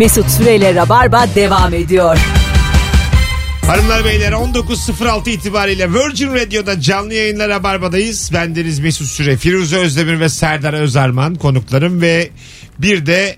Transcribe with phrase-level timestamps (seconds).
[0.00, 2.18] Mesut Süreyle Rabarba devam ediyor.
[3.66, 8.30] Hanımlar beyler 19.06 itibariyle Virgin Radio'da canlı yayınlara Barba'dayız.
[8.32, 12.30] Bendeniz Mesut Süre, Firuze Özdemir ve Serdar Özarman konuklarım ve
[12.78, 13.36] bir de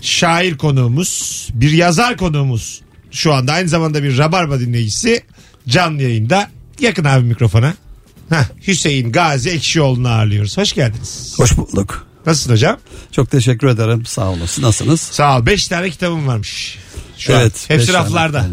[0.00, 2.80] şair konuğumuz, bir yazar konuğumuz.
[3.10, 5.22] Şu anda aynı zamanda bir Rabarba dinleyicisi
[5.68, 6.50] canlı yayında.
[6.80, 7.74] Yakın abi mikrofona.
[8.28, 10.58] Heh, Hüseyin Gazi Ekşioğlu'nu ağırlıyoruz.
[10.58, 11.34] Hoş geldiniz.
[11.36, 12.09] Hoş bulduk.
[12.26, 12.78] Nasılsın hocam?
[13.12, 14.06] Çok teşekkür ederim.
[14.06, 14.62] Sağ olasın.
[14.62, 15.00] Nasılsınız?
[15.00, 15.46] Sağ ol.
[15.46, 16.78] Beş tane kitabım varmış.
[17.18, 17.44] Şu an.
[17.44, 18.46] beş Hepsi raflarda.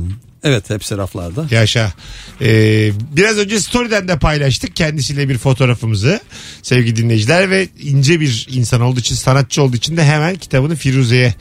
[0.44, 1.46] Evet hepsi raflarda.
[1.52, 1.94] Yaşa.
[2.42, 6.20] Ee, biraz önce story'den de paylaştık kendisiyle bir fotoğrafımızı
[6.62, 11.36] sevgili dinleyiciler ve ince bir insan olduğu için sanatçı olduğu için de hemen kitabını Firuze'ye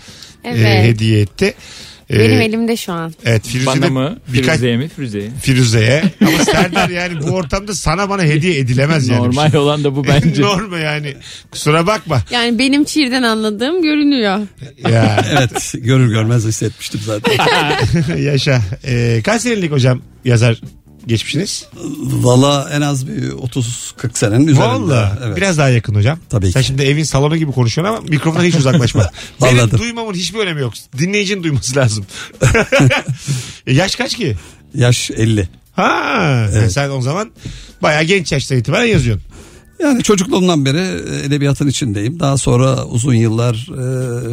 [0.44, 0.66] Evet.
[0.66, 1.54] e, hediye etti.
[2.10, 3.14] Ee, Benim elimde şu an.
[3.24, 4.18] Evet Firuze Bana mı?
[4.28, 4.88] birkaç Firuze'ye mi?
[4.88, 5.30] Firuze'ye.
[5.42, 6.02] Firuze'ye.
[6.26, 9.18] Ama Serdar yani bu ortamda sana bana hediye edilemez yani.
[9.22, 10.42] Normal olan da bu bence.
[10.42, 11.14] Normal yani.
[11.50, 12.22] Kusura bakma.
[12.30, 14.40] Yani benim çiğden anladığım görünüyor.
[14.90, 17.32] Ya Evet görür görmez hissetmiştim zaten.
[18.16, 18.60] yaşa.
[18.84, 20.60] Ee, kaç senelik hocam yazar
[21.06, 21.66] geçmişiniz?
[22.02, 23.62] Valla en az bir 30-40
[24.14, 24.66] senenin üzerinde.
[24.68, 25.18] Valla.
[25.24, 25.36] Evet.
[25.36, 26.18] Biraz daha yakın hocam.
[26.30, 26.66] Tabii Sen ki.
[26.66, 29.10] şimdi evin salonu gibi konuşuyorsun ama mikrofona hiç uzaklaşma.
[29.42, 30.72] Benim duymamın hiçbir önemi yok.
[30.98, 32.06] Dinleyicinin duyması lazım.
[33.66, 34.36] E, Yaş kaç ki?
[34.74, 35.48] Yaş 50.
[35.76, 35.88] Ha,
[36.54, 37.30] yani sen o zaman
[37.82, 39.24] bayağı genç yaştan itibaren yazıyorsun.
[39.82, 42.20] Yani çocukluğumdan beri e, edebiyatın içindeyim.
[42.20, 43.54] Daha sonra uzun yıllar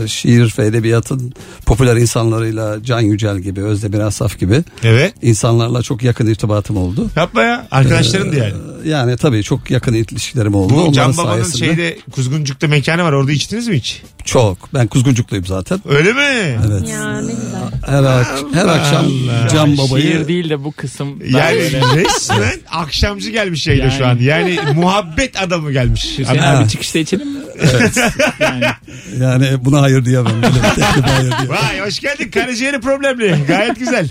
[0.03, 1.33] e, şiir ve edebiyatın
[1.65, 5.13] popüler insanlarıyla Can Yücel gibi, Özdemir Asaf gibi Evet.
[5.21, 7.09] insanlarla çok yakın irtibatım oldu.
[7.15, 7.67] Yapma ya.
[7.71, 8.53] Arkadaşların da yani.
[8.85, 10.73] Yani tabii çok yakın ilişkilerim oldu.
[10.73, 11.65] Bu Onların Can Baba'nın sayesinde.
[11.65, 13.11] şeyde Kuzguncuk'ta mekanı var.
[13.13, 14.01] Orada içtiniz mi hiç?
[14.25, 14.73] Çok.
[14.73, 15.81] Ben Kuzguncukluyum zaten.
[15.89, 16.59] Öyle mi?
[16.67, 16.89] Evet.
[16.89, 17.61] Ya ne güzel.
[17.85, 19.47] Her, ak- her akşam Allah.
[19.53, 21.19] Can Baba'yı Şiir değil de bu kısım.
[21.29, 21.59] Yani
[21.95, 23.97] resmen akşamcı gelmiş yayına Yani.
[23.97, 24.17] şu an.
[24.19, 26.05] Yani muhabbet adamı gelmiş.
[26.17, 26.47] Hüseyin mı?
[26.57, 27.39] abi çıkışta içelim mi?
[28.39, 28.65] yani
[29.19, 30.41] yani buna hayır diyemem.
[30.41, 31.49] Böyle bir teklife hayır diyemem.
[31.49, 33.35] Vay hoş geldin karaciğeri problemli.
[33.47, 34.09] Gayet güzel.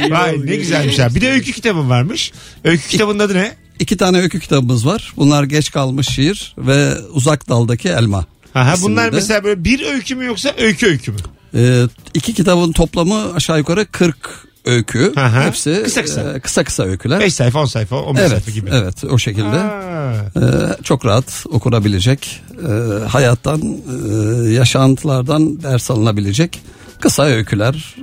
[0.10, 1.14] Vay ne güzelmiş ha.
[1.14, 2.32] Bir de öykü kitabın varmış.
[2.64, 3.52] Öykü kitabının adı ne?
[3.78, 5.12] İki tane öykü kitabımız var.
[5.16, 8.24] Bunlar geç kalmış şiir ve uzak daldaki elma.
[8.54, 11.18] Aha, bunlar mesela böyle bir öykü mü yoksa öykü öykü mü?
[11.54, 11.82] Ee,
[12.14, 14.16] iki kitabın toplamı aşağı yukarı 40
[14.64, 15.12] öykü.
[15.16, 15.44] Aha.
[15.44, 16.32] Hepsi Kısa kısa.
[16.32, 17.20] e, kısa kısa öyküler.
[17.20, 18.70] 5 sayfa 10 sayfa 15 evet, sayfa gibi.
[18.72, 19.58] evet o şekilde.
[19.58, 20.14] Ha.
[20.36, 20.40] Ee,
[20.82, 26.60] çok rahat okunabilecek, e, hayattan, e, yaşantılardan ders alınabilecek
[27.00, 27.96] kısa öyküler.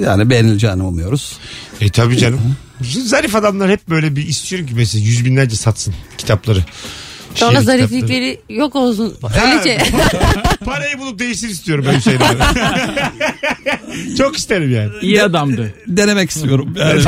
[0.00, 1.38] E, yani beğenileceğini umuyoruz.
[1.80, 2.40] E tabii canım.
[2.82, 6.64] Zarif adamlar hep böyle bir istiyor ki mesela yüz binlerce satsın kitapları.
[7.34, 9.16] Sonra Şiir zariflikleri yok olsun.
[9.22, 9.50] kitapları.
[9.52, 9.78] Öylece.
[9.78, 12.38] Ha, Parayı bulup değişsin istiyorum ben abi.
[14.18, 14.90] Çok isterim yani.
[15.02, 15.74] iyi adamdı.
[15.86, 16.74] Denemek istiyorum.
[16.80, 17.02] Yani.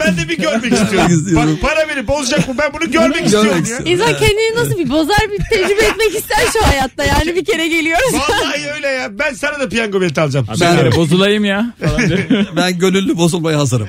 [0.00, 1.12] ben de bir görmek istiyorum.
[1.12, 1.58] istiyorum.
[1.62, 3.58] Bak para verip bozacak mı ben bunu görmek istiyorum ya.
[3.58, 3.86] istiyorum.
[3.86, 7.04] İnsan kendini nasıl bir bozar bir tecrübe etmek ister şu hayatta.
[7.04, 8.14] Yani bir kere geliyoruz.
[8.14, 9.18] Vallahi öyle ya.
[9.18, 10.46] Ben sana da piyango bileti alacağım.
[10.50, 11.74] Abi Ben- kere bozulayım ya.
[11.84, 12.26] Falan diye.
[12.56, 13.88] ben gönüllü bozulmaya hazırım.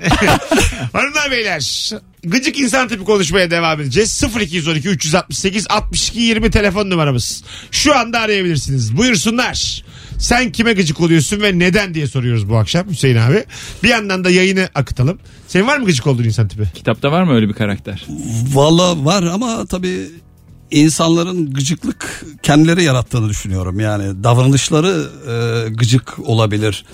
[0.94, 1.91] Hanımlar beyler
[2.23, 4.23] gıcık insan tipi konuşmaya devam edeceğiz.
[4.40, 7.44] 0212 368 62 20 telefon numaramız.
[7.72, 8.97] Şu anda arayabilirsiniz.
[8.97, 9.84] Buyursunlar.
[10.19, 13.44] Sen kime gıcık oluyorsun ve neden diye soruyoruz bu akşam Hüseyin abi.
[13.84, 15.19] Bir yandan da yayını akıtalım.
[15.47, 16.63] Senin var mı gıcık olduğun insan tipi?
[16.75, 18.06] Kitapta var mı öyle bir karakter?
[18.53, 20.08] Valla var ama tabii
[20.72, 23.79] insanların gıcıklık kendileri yarattığını düşünüyorum.
[23.79, 26.85] Yani davranışları e, gıcık olabilir.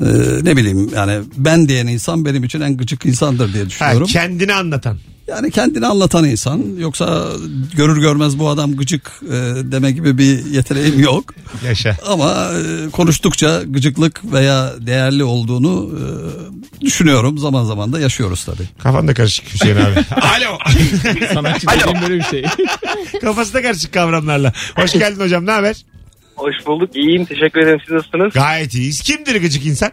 [0.00, 0.04] E,
[0.42, 4.06] ne bileyim yani ben diyen insan benim için en gıcık insandır diye Ha, düşünüyorum.
[4.06, 4.96] kendini anlatan.
[5.28, 7.26] yani kendini anlatan insan yoksa
[7.76, 9.32] görür görmez bu adam gıcık e,
[9.72, 11.24] deme gibi bir yeteneğim yok.
[11.66, 11.96] Yaşa.
[12.08, 16.04] Ama e, konuştukça gıcıklık veya değerli olduğunu e,
[16.84, 17.38] düşünüyorum.
[17.38, 18.68] Zaman zaman da yaşıyoruz tabii.
[18.78, 19.94] Kafan da karışık Hüseyin abi.
[20.20, 20.58] Alo.
[21.34, 22.44] Sanatçı dediğim böyle bir şey.
[23.20, 24.52] Kafası da karışık kavramlarla.
[24.76, 25.76] Hoş geldin hocam ne haber?
[26.36, 26.96] Hoş bulduk.
[26.96, 27.24] İyiyim.
[27.24, 27.80] Teşekkür ederim.
[27.80, 28.34] Siz nasılsınız?
[28.34, 29.00] Gayet iyiyiz.
[29.02, 29.90] Kimdir gıcık insan?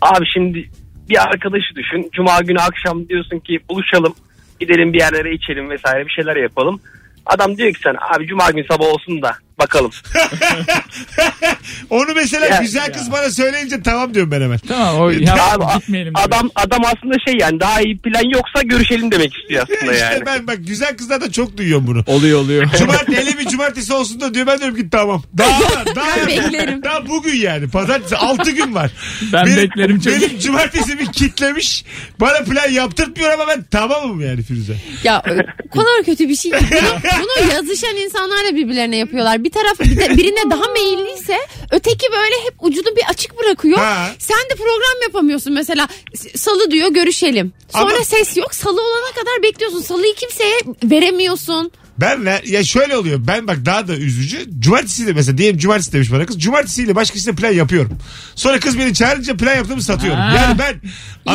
[0.00, 0.70] Abi şimdi
[1.08, 2.10] bir arkadaşı düşün.
[2.12, 4.14] Cuma günü akşam diyorsun ki buluşalım.
[4.60, 6.80] Gidelim bir yerlere içelim vesaire bir şeyler yapalım.
[7.26, 9.90] Adam diyor ki sen abi cuma günü sabah olsun da bakalım.
[11.90, 14.58] Onu mesela Ya- güzel kız bana söyleyince tamam diyorum ben hemen.
[14.68, 16.12] Tamam o ya, Abi, a- gitmeyelim.
[16.16, 20.26] adam adam aslında şey yani daha iyi plan yoksa görüşelim demek istiyor aslında işte yani.
[20.26, 22.02] ben bak güzel kızlardan çok duyuyorum bunu.
[22.06, 22.66] Oluyor oluyor.
[22.78, 25.22] Cumartesi hele bir cumartesi olsun da diyor ben diyorum ki tamam.
[25.38, 25.60] Daha
[25.96, 26.82] daha Ben beklerim.
[26.82, 28.90] Daha bugün yani pazartesi 6 gün var.
[29.32, 30.12] Ben beklerim çok.
[30.12, 31.84] Benim cumartesimi kitlemiş.
[32.20, 34.76] Bana plan yaptırtmıyor ama ben tamamım yani Firuze.
[35.04, 35.22] Ya
[35.70, 36.50] o kadar kötü bir şey.
[36.50, 36.58] ki.
[36.70, 39.44] Bunu, bunu yazışan insanlar da birbirlerine yapıyorlar.
[39.46, 41.38] Bir taraf bir de- birine daha meyilliyse
[41.70, 43.78] öteki böyle hep ucunu bir açık bırakıyor.
[43.78, 44.10] Ha.
[44.18, 45.88] Sen de program yapamıyorsun mesela.
[46.36, 47.52] Salı diyor görüşelim.
[47.72, 48.54] Sonra Ama- ses yok.
[48.54, 49.80] Salı olana kadar bekliyorsun.
[49.82, 51.70] Salıyı kimseye veremiyorsun.
[52.00, 53.20] Ben ver, ya şöyle oluyor.
[53.26, 54.46] Ben bak daha da üzücü.
[54.60, 56.38] Cumartesi de mesela diyelim cumartesi demiş bana kız.
[56.40, 57.98] Cumartesiyle başkasıyla plan yapıyorum.
[58.34, 60.20] Sonra kız beni çağırınca plan yaptığımı satıyorum.
[60.20, 60.34] Aa.
[60.34, 60.80] Yani ben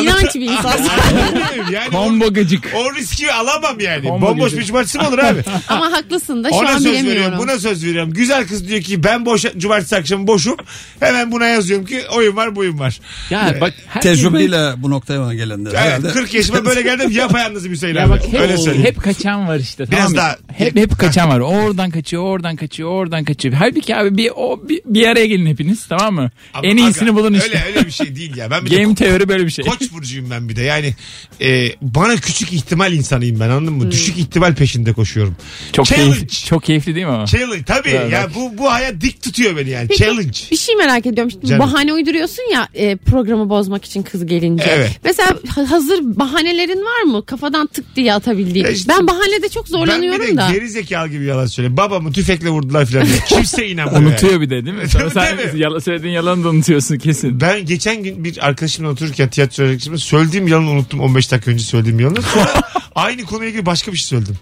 [0.02, 0.48] İnanç bir.
[0.48, 2.64] Anlatabiliyor yani gıcık.
[2.74, 4.02] o, o riski alamam yani.
[4.02, 4.58] Combo Bomboş gıcık.
[4.60, 5.42] bir cumartesi mi olur abi?
[5.68, 7.38] Ama haklısın da şu Ona an söz veriyorum, bilemiyorum.
[7.38, 8.12] buna söz veriyorum.
[8.12, 10.56] Güzel kız diyor ki ben boş cumartesi akşamı boşum.
[11.00, 13.00] Hemen buna yazıyorum ki oyun var buyum var.
[13.30, 15.68] Ya bak herkes Tecrübeyle bu noktaya mı gelindi?
[15.72, 16.08] Evet, Herhalde.
[16.08, 18.10] 40 yaşıma böyle geldim yapayalnızım Hüseyin Ya abi.
[18.10, 18.86] bak hep, Öyle söyleyeyim.
[18.86, 19.84] hep kaçan var işte.
[19.90, 21.40] Biraz tamam daha- Hep hep kaçan var.
[21.40, 23.54] O oradan kaçıyor, oradan kaçıyor, oradan kaçıyor.
[23.54, 26.30] Halbuki abi bir o bir, bir araya gelin hepiniz tamam mı?
[26.54, 27.48] Ama en iyisini aga, bulun işte.
[27.48, 28.50] Öyle öyle bir şey değil ya.
[28.50, 29.64] Ben bir de Game teori böyle bir şey.
[29.64, 30.62] Koç burcuyum ben bir de.
[30.62, 30.94] Yani
[31.40, 33.90] e, bana küçük ihtimal insanıyım ben anladın mı?
[33.90, 35.36] Düşük ihtimal peşinde koşuyorum.
[35.72, 36.12] Çok Challenge.
[36.16, 37.26] keyifli, çok keyifli değil mi o?
[37.26, 37.88] Challenge tabii.
[37.88, 38.12] Evet.
[38.12, 39.88] Ya bu bu hayat dik tutuyor beni yani.
[39.88, 40.38] Peki, Challenge.
[40.50, 41.30] Bir şey merak ediyorum.
[41.30, 41.60] Şimdi Canım.
[41.66, 44.64] bahane uyduruyorsun ya e, programı bozmak için kız gelince.
[44.68, 44.90] Evet.
[45.04, 47.26] Mesela ha- hazır bahanelerin var mı?
[47.26, 48.64] Kafadan tık diye atabildiğin.
[48.64, 50.41] Ya işte- ben bahanede çok Ben bir zorlanıyorum de da.
[50.50, 51.76] Geri zekalı gibi yalan söylüyorum.
[51.76, 53.18] Babamı tüfekle vurdular falan diye.
[53.28, 54.02] Kimse inanmıyor.
[54.02, 54.40] Unutuyor yani.
[54.42, 54.88] bir de değil mi?
[54.88, 55.60] Sonra sen tabii.
[55.60, 57.40] yala, söylediğin yalanı da unutuyorsun kesin.
[57.40, 62.00] Ben geçen gün bir arkadaşımla otururken tiyatro arkadaşımla söylediğim yalanı unuttum 15 dakika önce söylediğim
[62.00, 62.22] yalanı.
[62.22, 62.60] Sonra
[62.94, 64.36] aynı konuya ilgili başka bir şey söyledim.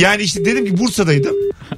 [0.00, 1.34] Yani işte dedim ki Bursa'daydım.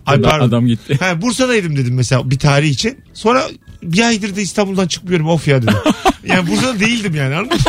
[0.06, 0.48] Ay Adam, pardon.
[0.48, 0.96] adam gitti.
[1.00, 2.98] Ha, Bursa'daydım dedim mesela bir tarih için.
[3.14, 3.44] Sonra
[3.82, 5.74] bir aydır da İstanbul'dan çıkmıyorum of ya dedim.
[6.26, 7.62] Yani Bursa'da değildim yani anladın mı?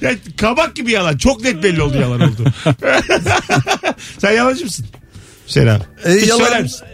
[0.00, 1.16] yani kabak gibi yalan.
[1.16, 2.44] Çok net belli oldu yalan oldu.
[4.18, 4.86] Sen yalancı mısın?
[5.56, 5.70] Abi.
[6.04, 6.84] E, Hiç yalan, söyler misin?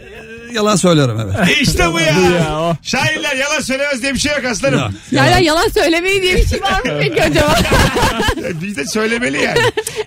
[0.51, 1.49] e, yalan söylerim evet.
[1.49, 2.77] E işte bu ya.
[2.83, 4.79] Şairler yalan söylemez diye bir şey yok aslanım.
[4.79, 4.91] Ya.
[5.11, 7.55] Ya, ya yalan söylemeyi diye bir şey var mı peki acaba?
[8.61, 9.59] Biz de söylemeli yani.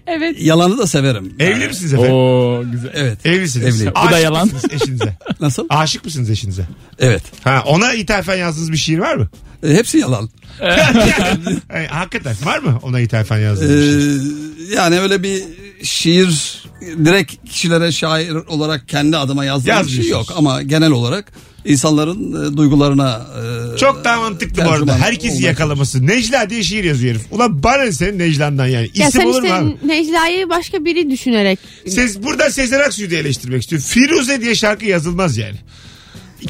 [0.06, 0.36] evet.
[0.40, 1.34] Yalanı da severim.
[1.38, 2.12] Evli misiniz efendim?
[2.12, 2.90] Oo güzel.
[2.94, 3.26] Evet.
[3.26, 3.76] Evlisiniz.
[3.76, 3.92] Evliyim.
[4.08, 4.44] Bu da yalan.
[4.44, 5.16] mısınız eşinize?
[5.40, 5.66] Nasıl?
[5.68, 6.62] Aşık mısınız eşinize?
[6.98, 7.22] Evet.
[7.44, 9.28] Ha, ona ithafen yazdığınız bir şiir var mı?
[9.66, 10.30] E, hepsi yalan.
[10.60, 14.70] Yani, hakikaten var mı ona ithafen yazdığınız bir şiir?
[14.70, 15.42] Ee, yani öyle bir
[15.84, 16.62] şiir
[17.04, 21.32] direkt kişilere şair olarak kendi adıma yazdığım bir şey yok ama genel olarak
[21.64, 23.26] insanların e, duygularına
[23.74, 24.72] e, Çok daha mantıklı bu arada.
[24.78, 26.06] tercüman Herkesi olmaya yakalaması.
[26.06, 27.26] Necla diye şiir yazıyor herif.
[27.30, 28.90] Ulan bana ne senin Necla'ndan yani.
[28.94, 29.76] Ya İsim sen olur mu işte abi?
[29.88, 31.58] Necla'yı başka biri düşünerek.
[31.88, 33.86] Siz burada Sezen Aksu'yu da eleştirmek istiyorum.
[33.88, 35.56] Firuze diye şarkı yazılmaz yani.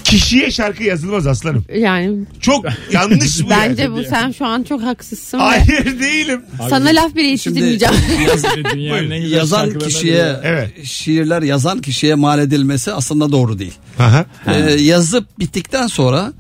[0.05, 1.65] Kişiye şarkı yazılmaz aslanım.
[1.77, 3.95] Yani Çok yanlış bu bence yani.
[3.97, 5.39] bu sen şu an çok haksızsın.
[5.39, 6.43] ve Hayır değilim.
[6.71, 8.65] Sana laf bile Şimdi yetiştirmeyeceğim.
[8.75, 10.39] Dünyanın en güzel yazan şarkılarından kişiye biri.
[10.43, 10.85] Evet.
[10.85, 13.75] şiirler yazan kişiye mal edilmesi aslında doğru değil.
[13.99, 14.27] Aha.
[14.47, 16.33] Ee, yazıp bittikten sonra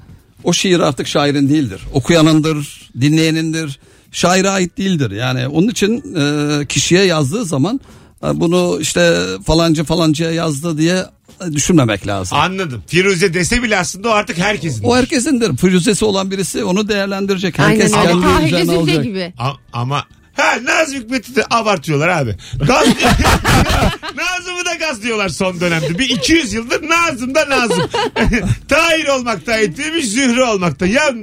[0.45, 1.81] o şiir artık şairin değildir.
[1.93, 3.79] Okuyanındır, dinleyenindir.
[4.12, 5.11] Şaire ait değildir.
[5.11, 7.81] Yani onun için e, kişiye yazdığı zaman
[8.25, 11.05] e, bunu işte falancı falancıya yazdı diye
[11.53, 12.39] düşünmemek lazım.
[12.39, 12.83] Anladım.
[12.87, 14.85] Firuze dese bile aslında o artık herkesin.
[14.85, 15.57] O herkesindir.
[15.57, 17.59] Firuzesi olan birisi onu değerlendirecek.
[17.59, 18.27] Herkes Aynen öyle.
[18.27, 19.05] kendi üzerine alacak.
[19.05, 19.33] gibi.
[19.39, 20.05] A- ama
[20.37, 22.37] ha Nazım Hikmet'i de abartıyorlar abi.
[22.67, 22.87] Gaz...
[24.17, 25.99] Nazım'ı da gaz diyorlar son dönemde.
[25.99, 27.91] Bir 200 yıldır Nazım da Nazım.
[28.69, 30.87] Tahir olmakta ettiğimiz Zühre olmakta.
[30.87, 31.15] Ya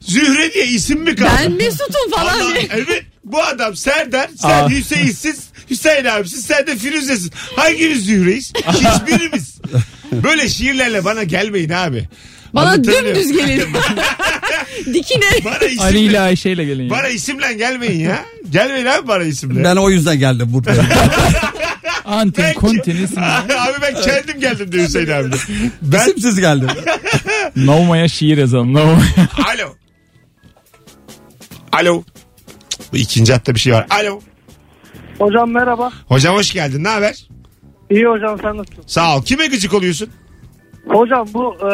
[0.00, 1.30] Zühre diye isim mi kaldı?
[1.42, 2.68] Ben Mesut'um falan Allah, diye.
[2.70, 4.68] evet bu adam Serdar sen Aa.
[4.70, 5.40] Hüseyin'siz
[5.70, 7.30] Hüseyin abisin sen de Firuze'sin.
[7.56, 8.52] Hangimiz Zühre'yiz?
[8.72, 9.58] Hiçbirimiz.
[10.12, 12.08] Böyle şiirlerle bana gelmeyin abi.
[12.54, 13.62] Bana dümdüz gelin.
[14.94, 15.24] Dikine.
[15.44, 16.84] Bana isimle, Ali ile Ayşe ile gelin.
[16.84, 16.90] ya.
[16.90, 18.24] bana isimle gelmeyin ya.
[18.50, 19.64] Gelmeyin abi bana isimle.
[19.64, 20.82] Ben o yüzden geldim buraya.
[22.04, 23.22] Antin, Ben- kontin isim.
[23.22, 25.28] abi ben kendim geldim de Hüseyin abi.
[25.82, 26.68] Ben İsimsiz geldim.
[27.56, 28.74] Novma'ya şiir yazalım.
[28.74, 29.28] Novma'ya.
[29.54, 29.74] alo.
[31.72, 32.04] Alo.
[32.92, 33.86] Bu ikinci hatta bir şey var.
[33.90, 34.20] Alo.
[35.18, 35.90] Hocam merhaba.
[36.06, 36.84] Hocam hoş geldin.
[36.84, 37.28] Ne haber?
[37.90, 38.82] İyi hocam sen nasılsın?
[38.86, 39.22] Sağ ol.
[39.22, 40.08] Kime gıcık oluyorsun?
[40.88, 41.70] Hocam bu e,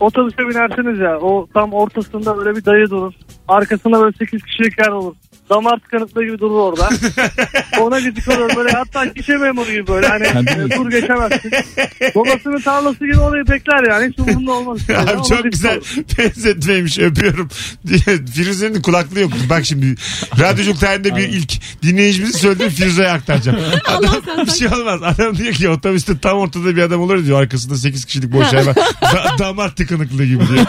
[0.00, 3.12] otobüse binersiniz ya o tam ortasında böyle bir dayı durur.
[3.48, 5.14] Arkasında böyle 8 kişilik yer olur.
[5.50, 6.88] Damar tıkanıklığı gibi durur orada.
[7.80, 11.52] Ona gıcık olur böyle hatta kişi memuru gibi böyle hani e, dur geçemezsin.
[12.14, 14.78] Babasının tarlası gibi orayı bekler yani hiç umurunda olmaz.
[14.88, 15.10] Yani.
[15.10, 15.86] Abi çok gıcık güzel olur.
[16.18, 17.48] benzetmeymiş öpüyorum.
[18.34, 19.32] Firuze'nin kulaklığı yok.
[19.50, 19.94] Bak şimdi
[20.40, 21.52] radyoculuk tarihinde bir ilk
[21.82, 23.58] dinleyicimizin söylediği Firuze'ye aktaracağım.
[23.86, 25.00] Adam, bir şey olmaz.
[25.02, 27.40] Adam diyor ki otobüste tam ortada bir adam olur diyor.
[27.40, 28.76] Arkasında 8 kişilik boş yer var.
[29.02, 30.66] Da- damar tıkanıklığı gibi diyor.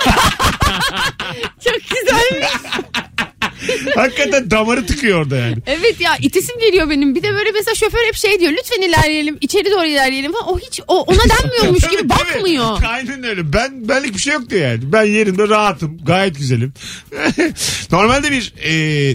[1.64, 2.50] Çok güzel.
[3.96, 5.56] Hakikaten damarı tıkıyor orada yani.
[5.66, 7.16] Evet ya itisim geliyor benim.
[7.16, 8.52] Bir de böyle mesela şoför hep şey diyor.
[8.52, 9.38] Lütfen ilerleyelim.
[9.42, 10.48] içeri doğru ilerleyelim falan.
[10.50, 12.84] O hiç o, ona denmiyormuş gibi bakmıyor.
[12.88, 13.54] Aynen öyle.
[13.54, 14.80] Ben benlik bir şey yok diyor yani.
[14.92, 15.98] Ben yerimde rahatım.
[16.06, 16.74] Gayet güzelim.
[17.92, 18.72] Normalde bir e,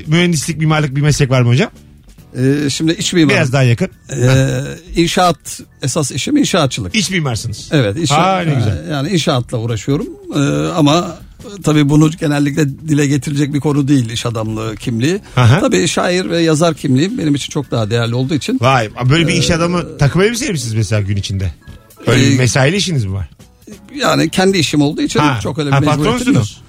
[0.07, 1.71] mühendislik, mimarlık bir meslek var mı hocam?
[2.39, 3.35] Ee, şimdi iç mimar.
[3.35, 3.89] Biraz daha yakın.
[4.11, 6.95] Ee, inşaat esas işim inşaatçılık.
[6.95, 7.69] İç mimarsınız.
[7.73, 8.91] Evet, iş, Ha, ne güzel.
[8.91, 10.07] yani inşaatla uğraşıyorum.
[10.35, 10.39] Ee,
[10.73, 11.19] ama
[11.65, 15.21] tabii bunu genellikle dile getirecek bir konu değil iş adamlığı kimliği.
[15.37, 15.61] Aha.
[15.61, 19.33] Tabii şair ve yazar kimliğim benim için çok daha değerli olduğu için Vay böyle bir
[19.33, 21.53] iş adamı takım elbise misiniz mesela gün içinde?
[22.07, 23.29] Öyle bir mesaili işiniz mi var?
[23.95, 26.19] yani kendi işim olduğu için Ha, çok öyle ha, bir mecburiyetim yok.
[26.19, 26.61] patronsunuz.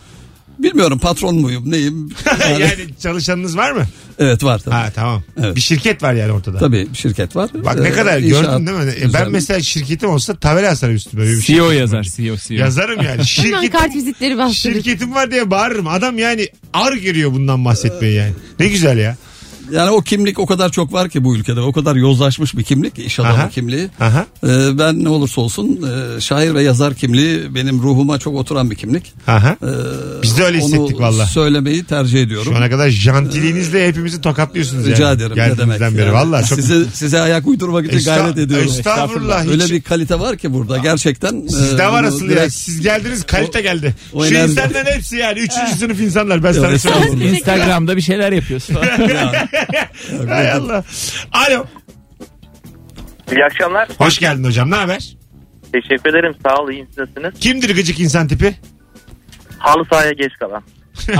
[0.59, 2.09] Bilmiyorum patron muyum neyim?
[2.49, 3.83] Yani, yani çalışanınız var mı?
[4.19, 4.75] evet var tabii.
[4.75, 5.23] Ha tamam.
[5.43, 5.55] Evet.
[5.55, 6.57] Bir şirket var yani ortada.
[6.57, 7.49] Tabii bir şirket var.
[7.65, 8.93] Bak ne Ee, kadar inşaat gördün değil mi?
[9.09, 11.23] E, ben mesela şirketim olsa tabela asarım üstüme.
[11.23, 12.03] Böyle bir CEO şirketim yazar.
[12.03, 12.57] CEO CEO.
[12.57, 13.07] Yazarım yani.
[13.11, 14.73] Hemen Şirket, kart vizitleri bastırır.
[14.73, 15.87] şirketim var diye bağırırım.
[15.87, 18.33] Adam yani ar giriyor bundan bahsetmeyi yani.
[18.59, 19.17] Ne güzel ya.
[19.71, 21.59] Yani o kimlik o kadar çok var ki bu ülkede.
[21.61, 22.99] O kadar yozlaşmış bir kimlik.
[22.99, 23.49] iş adamı Aha.
[23.49, 23.89] kimliği.
[23.99, 24.25] Aha.
[24.43, 24.47] Ee,
[24.79, 25.79] ben ne olursa olsun
[26.17, 29.13] e, şair ve yazar kimliği benim ruhuma çok oturan bir kimlik.
[29.27, 29.57] Aha.
[29.63, 29.67] Ee,
[30.23, 31.25] Biz de öyle hissettik valla.
[31.25, 32.51] söylemeyi tercih ediyorum.
[32.51, 35.15] Şu ana kadar jantiliğinizle hepimizi tokatlıyorsunuz Rica yani.
[35.17, 35.37] ederim.
[35.37, 35.81] Ne demek?
[35.81, 35.99] Beri.
[35.99, 36.13] yani.
[36.13, 38.67] Valla çok size, size ayak uydurmak için Esta- gayret ediyorum.
[38.69, 39.43] Estağfurullah.
[39.43, 39.49] Hiç...
[39.51, 41.47] Öyle bir kalite var ki burada gerçekten.
[41.47, 42.31] Sizde e, var asıl ya.
[42.31, 43.95] direkt- Siz geldiniz kalite geldi.
[44.13, 45.39] o Şu insanların hepsi yani.
[45.39, 46.43] Üçüncü sınıf insanlar.
[46.43, 47.33] Ben sana söyleyeyim.
[47.35, 48.75] Instagram'da bir şeyler yapıyorsun.
[50.27, 50.83] Hay Allah.
[51.31, 51.65] Alo.
[53.31, 53.89] İyi akşamlar.
[53.97, 54.71] Hoş geldin hocam.
[54.71, 55.17] Ne haber?
[55.73, 56.35] Teşekkür ederim.
[56.45, 56.69] Sağ ol.
[56.69, 57.33] İyi nasılsınız?
[57.39, 58.55] Kimdir gıcık insan tipi?
[59.57, 60.63] Halı sahaya geç kalan.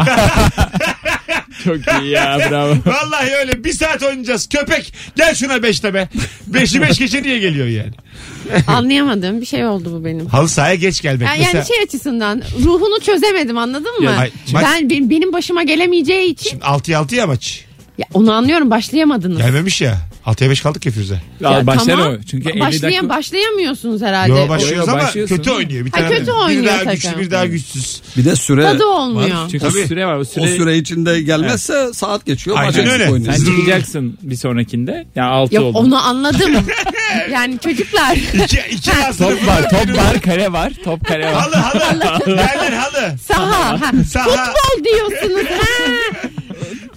[1.63, 2.75] Çok iyi ya bravo.
[2.85, 3.63] Vallahi öyle.
[3.63, 4.49] Bir saat oynayacağız.
[4.49, 6.09] Köpek gel şuna beşte be.
[6.47, 7.91] Beşi beş geçe diye geliyor yani.
[8.67, 10.25] Anlayamadığım bir şey oldu bu benim.
[10.25, 11.27] Halı sahaya geç gelmek.
[11.27, 14.05] Yani, Mesela yani şey açısından ruhunu çözemedim anladın mı?
[14.05, 17.65] Ya, ay, maç- ben benim, benim başıma gelemeyeceği için Şimdi 6'ya 6 ya maç.
[17.97, 19.37] Ya onu anlıyorum başlayamadınız.
[19.37, 19.97] Gelmemiş ya.
[20.25, 21.21] 6'ya 5 kaldık ya Firuze.
[21.39, 22.13] Ya, başlar tamam.
[22.13, 22.17] o.
[22.31, 23.09] Çünkü 50 Başlayam- dakika.
[23.09, 24.31] başlayamıyorsunuz herhalde.
[24.31, 25.35] Yo başlıyoruz Yo, ama başlıyorsun.
[25.37, 25.85] kötü oynuyor.
[25.85, 26.93] Bir Ha, tane kötü oynuyor daha takım.
[26.93, 28.01] güçlü bir daha güçsüz.
[28.17, 29.29] Bir de süre Tadı olmuyor.
[29.37, 29.47] var.
[29.51, 29.87] Çünkü Tabii.
[29.87, 30.15] süre var.
[30.17, 32.57] O süre, O süre içinde gelmezse saat geçiyor.
[32.57, 33.25] Aynen maç eksik öyle.
[33.37, 35.07] sen çıkacaksın bir sonrakinde.
[35.15, 35.77] Yani 6 Yok oldu.
[35.77, 36.51] onu anladım.
[37.31, 38.15] yani çocuklar.
[38.43, 41.33] İki, iki yaz Top var, top var, kare var, top kare var.
[41.33, 42.29] Halı halı.
[42.29, 43.17] Yerler halı.
[43.27, 43.69] Saha.
[43.81, 43.91] ha.
[44.11, 44.23] Saha.
[44.29, 45.45] Futbol diyorsunuz.
[45.59, 46.26] Ha.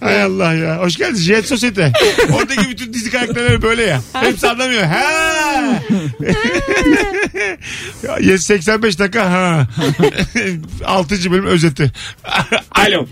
[0.01, 0.79] Hay Allah ya.
[0.79, 1.83] Hoş geldin Jet Society.
[2.35, 4.01] Oradaki bütün dizi karakterleri böyle ya.
[4.13, 4.83] Hepsi anlamıyor.
[4.83, 5.03] Ha.
[8.23, 9.67] Ya, 85 dakika ha.
[10.85, 11.31] 6.
[11.31, 11.93] bölüm özeti.
[12.71, 13.07] Alo.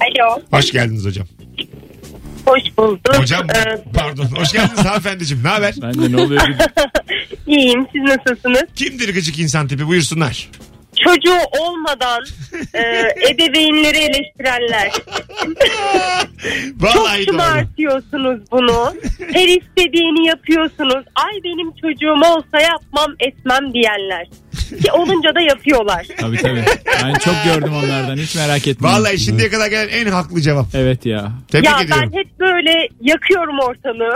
[0.00, 0.42] Alo.
[0.50, 1.26] Hoş geldiniz hocam.
[2.46, 3.16] Hoş bulduk.
[3.16, 4.24] Hocam Ee, pardon.
[4.24, 5.44] Hoş geldiniz hanımefendiciğim.
[5.44, 5.74] Ne haber?
[5.82, 6.42] Ben de ne oluyor?
[7.46, 7.86] iyiyim.
[7.92, 8.62] Siz nasılsınız?
[8.76, 9.86] Kimdir gıcık insan tipi?
[9.86, 10.48] Buyursunlar.
[11.04, 12.22] Çocuğu olmadan
[12.74, 12.80] e,
[13.30, 14.90] ebeveynleri eleştirenler.
[16.92, 17.24] Çok Vallahi doğru.
[17.24, 18.94] şımartıyorsunuz bunu.
[19.32, 21.04] Her istediğini yapıyorsunuz.
[21.14, 24.26] Ay benim çocuğum olsa yapmam etmem diyenler.
[24.84, 26.06] Ki olunca da yapıyorlar.
[26.20, 26.64] tabii tabii.
[27.04, 28.16] Ben çok gördüm onlardan.
[28.16, 28.96] Hiç merak etmeyin.
[28.96, 30.66] Vallahi şimdiye kadar gelen en haklı cevap.
[30.74, 31.32] Evet ya.
[31.48, 32.10] Tebrik ya ediyorum.
[32.12, 34.14] ben hep böyle yakıyorum ortalığı.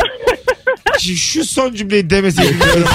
[1.01, 2.89] Şu, şu son cümleyi demeseydin diyorum.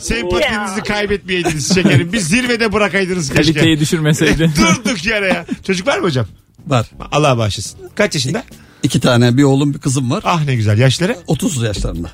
[0.00, 0.84] Sempatinizi Ya.
[0.86, 2.12] kaybetmeyeydiniz şekerim.
[2.12, 3.42] Bir zirvede bırakaydınız keşke.
[3.52, 4.52] Kaliteyi düşürmeseydin.
[4.84, 5.46] Durduk yere ya.
[5.66, 6.26] Çocuk var mı hocam?
[6.66, 6.86] Var.
[7.12, 7.80] Allah bağışlasın.
[7.94, 8.42] Kaç yaşında?
[8.82, 10.22] İki tane bir oğlum bir kızım var.
[10.26, 10.78] Ah ne güzel.
[10.78, 11.16] Yaşları?
[11.26, 12.10] 30 yaşlarında.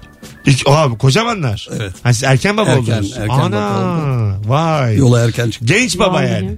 [0.46, 1.68] İki, oha, kocamanlar.
[1.76, 1.92] Evet.
[2.02, 3.12] Ha, siz erken baba Erken, oldunuz.
[3.18, 4.96] erken Ana, baba Vay.
[4.96, 5.66] Yola erken çıktı.
[5.66, 6.56] Genç baba yani.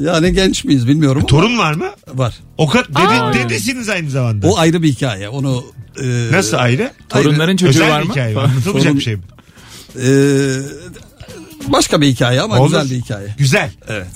[0.00, 1.86] Yani genç miyiz bilmiyorum ama Torun var mı?
[2.14, 2.34] var.
[2.58, 3.32] O kadar Aa.
[3.34, 4.48] dede, dedesiniz aynı zamanda.
[4.48, 5.28] O ayrı bir hikaye.
[5.28, 5.64] Onu
[6.02, 6.92] e, Nasıl ayrı?
[7.08, 8.12] Torunların çocuğu Özel var bir mı?
[8.12, 8.36] hikaye.
[8.38, 9.22] Anlatılmayacak Torun- bir şey mi?
[9.96, 10.06] e,
[11.68, 12.66] başka bir hikaye ama Olur.
[12.82, 13.26] güzel bir hikaye.
[13.38, 13.70] Güzel.
[13.88, 14.06] Evet.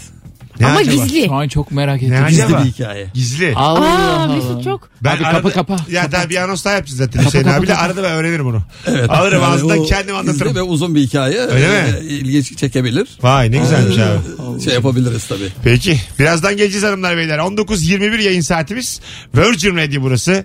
[0.61, 0.95] Ne Ama acaba?
[1.05, 1.25] gizli.
[1.27, 2.23] Şu an çok merak ettim.
[2.25, 2.65] Ne Gizli acaba?
[2.65, 3.07] bir hikaye.
[3.15, 3.53] Gizli.
[3.57, 4.35] Allah Aa Allah.
[4.37, 4.89] Mesut çok.
[5.01, 5.77] Ben Abi arada, kapa, kapa.
[5.91, 7.77] Ya daha bir anons daha yapacağız zaten Hüseyin abiyle.
[7.77, 8.63] Arada ben öğrenirim onu.
[8.87, 9.11] Evet.
[9.11, 10.39] Alırım Yani ağzından o kendim anlatırım.
[10.49, 11.39] Gizli ve uzun bir hikaye.
[11.41, 11.99] Öyle Ee, mi?
[12.09, 13.09] İlginç çekebilir.
[13.23, 14.63] Vay ne güzelmiş abi.
[14.65, 15.49] Şey yapabiliriz tabii.
[15.65, 16.01] Peki.
[16.19, 17.39] Birazdan geleceğiz hanımlar beyler.
[17.39, 19.01] 19.21 yayın saatimiz.
[19.37, 20.45] Virgin Radio burası.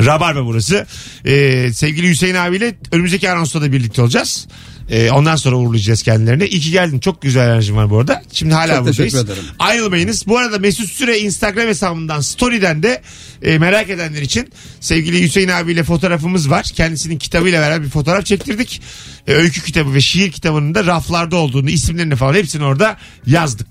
[0.00, 0.86] Rabarba burası.
[1.24, 4.48] Ee, sevgili Hüseyin abiyle önümüzdeki anonsta da birlikte olacağız.
[4.92, 6.44] Ee, ondan sonra uğurlayacağız kendilerini.
[6.44, 6.98] İyi ki geldin.
[6.98, 8.22] Çok güzel enerjin var bu arada.
[8.32, 8.96] Şimdi hala Çok buradayız.
[8.96, 9.44] teşekkür ederim.
[9.58, 10.26] Ayrılmayınız.
[10.26, 13.02] Bu arada Mesut Süre Instagram hesabından Story'den de
[13.42, 16.64] e, merak edenler için sevgili Hüseyin abiyle fotoğrafımız var.
[16.74, 18.82] Kendisinin kitabıyla beraber bir fotoğraf çektirdik.
[19.26, 22.96] E, öykü kitabı ve şiir kitabının da raflarda olduğunu, isimlerini falan hepsini orada
[23.26, 23.66] yazdık.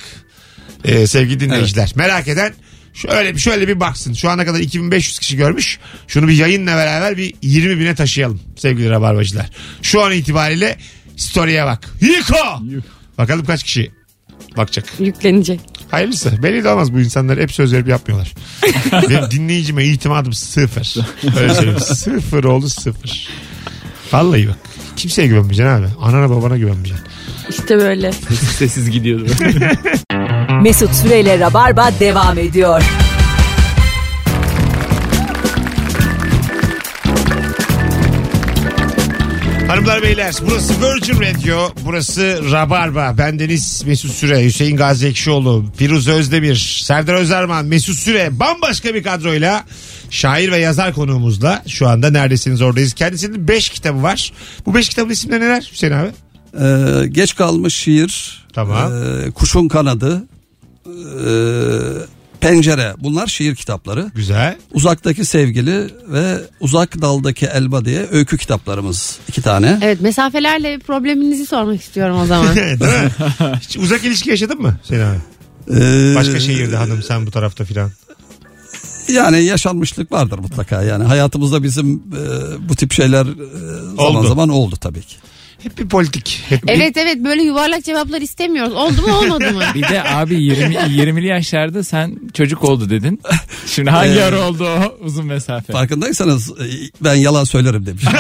[0.86, 1.92] E, sevgili dinleyiciler.
[1.96, 2.54] Merak eden
[2.94, 4.14] şöyle bir şöyle bir baksın.
[4.14, 5.80] Şu ana kadar 2500 kişi görmüş.
[6.08, 9.50] Şunu bir yayınla beraber bir 20 bine taşıyalım sevgili rabarbacılar.
[9.82, 10.78] Şu an itibariyle
[11.18, 11.90] story'e bak.
[12.02, 12.36] Yiko!
[13.18, 13.92] Bakalım kaç kişi
[14.58, 14.86] bakacak.
[15.00, 15.60] Yüklenecek.
[15.92, 16.44] Hayırlısı.
[16.44, 18.34] Belli de olmaz bu insanlar hep söz verip yapmıyorlar.
[19.10, 20.96] Benim dinleyicime itimadım sıfır.
[21.40, 21.80] Öyle söyleyeyim.
[21.80, 23.30] sıfır oldu sıfır.
[24.14, 24.58] Vallahi bak.
[24.96, 25.88] Kimseye güvenmeyeceksin abi.
[26.02, 27.06] Anana babana güvenmeyeceksin.
[27.50, 28.12] İşte böyle.
[28.58, 29.26] Sessiz gidiyordu.
[30.64, 32.84] Mesut Süreyle Rabarba devam ediyor.
[39.72, 46.82] Hanımlar beyler burası Virgin Radio burası Rabarba bendeniz Mesut Süre Hüseyin Gazi Ekşioğlu Firuze Özdemir
[46.84, 49.64] Serdar Özerman Mesut Süre bambaşka bir kadroyla
[50.10, 54.34] şair ve yazar konuğumuzla şu anda neredesiniz oradayız kendisinin 5 kitabı var
[54.66, 56.10] bu 5 kitabın isimleri neler Hüseyin abi
[56.62, 58.46] Ee, geç kalmış şiir.
[58.54, 58.92] Tamam.
[59.04, 60.24] ee, kuşun kanadı.
[60.86, 60.92] ee,
[62.42, 62.94] pencere.
[63.00, 64.12] Bunlar şiir kitapları.
[64.16, 69.20] güzel Uzaktaki sevgili ve uzak daldaki elba diye öykü kitaplarımız.
[69.28, 69.80] iki tane.
[69.82, 72.56] Evet mesafelerle probleminizi sormak istiyorum o zaman.
[72.56, 73.12] Değil mi?
[73.62, 74.98] Hiç uzak ilişki yaşadın mı abi
[75.74, 77.92] Ee, başka şehirde hanım sen bu tarafta filan
[79.10, 80.84] Yani yaşanmışlık vardır mutlaka.
[80.84, 84.28] Yani hayatımızda bizim ee, bu tip şeyler ee, zaman Oldu.
[84.28, 85.16] zaman oldu tabii ki.
[85.64, 88.74] Hep bir politik hep bir- evet evet böyle yuvarlak cevaplar istemiyoruz.
[88.74, 89.64] Oldu mu olmadı mı?
[89.76, 93.22] Bir de abi 20 20'li yaşlarda sen çocuk oldu dedin.
[93.68, 95.74] Şimdi hangi Ee, ara oldu o uzun mesafe?
[95.74, 96.64] Farkındaysanız ee,
[97.02, 98.04] ben yalan söylerim demiş.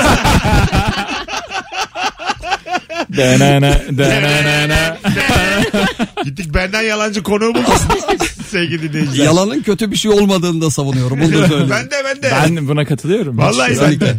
[3.17, 4.97] Danana, danana.
[6.23, 7.77] Gittik benden yalancı konuğu bulduk.
[8.47, 9.25] Sevgili dinleyiciler.
[9.25, 11.19] Yalanın kötü bir şey olmadığını da savunuyorum.
[11.21, 11.69] Bunu da söyleyeyim.
[11.71, 12.31] Ben de ben de.
[12.57, 13.37] Ben buna katılıyorum.
[13.37, 14.15] Vallahi ben de.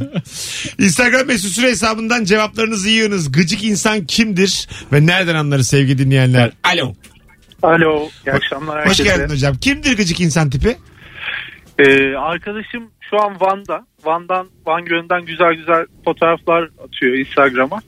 [0.78, 3.32] Instagram mesut süre hesabından cevaplarınızı yığınız.
[3.32, 6.50] Gıcık insan kimdir ve nereden anlarız sevgili dinleyenler?
[6.64, 6.92] Alo.
[7.62, 8.08] Alo.
[8.26, 9.02] İyi akşamlar Hoş herkese.
[9.16, 9.56] geldin hocam.
[9.56, 10.76] Kimdir gıcık insan tipi?
[11.78, 13.86] Ee, arkadaşım şu an Van'da.
[14.04, 17.80] Van'dan, Van Gölü'nden güzel güzel fotoğraflar atıyor Instagram'a.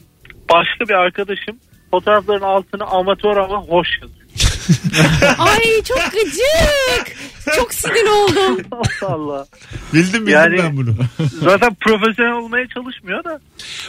[0.53, 1.59] Başka bir arkadaşım
[1.91, 4.24] fotoğrafların altına amatör ama hoş yazıyor.
[5.38, 7.17] Ay çok gıcık.
[7.57, 8.61] Çok sinir oldum.
[8.73, 9.47] Allah Allah.
[9.95, 10.97] Bildim bildim Yani- ben bunu.
[11.43, 13.41] Zaten profesyonel olmaya çalışmıyor da.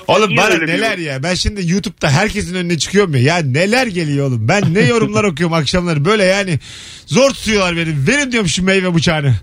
[0.07, 1.23] Oğlum Niye bana öyle neler ya.
[1.23, 3.21] Ben şimdi YouTube'da herkesin önüne çıkıyorum ya.
[3.21, 4.47] Ya neler geliyor oğlum.
[4.47, 6.05] Ben ne yorumlar okuyorum akşamları.
[6.05, 6.59] Böyle yani
[7.05, 8.07] zor tutuyorlar beni.
[8.07, 9.35] Verin diyorum şu meyve bıçağını.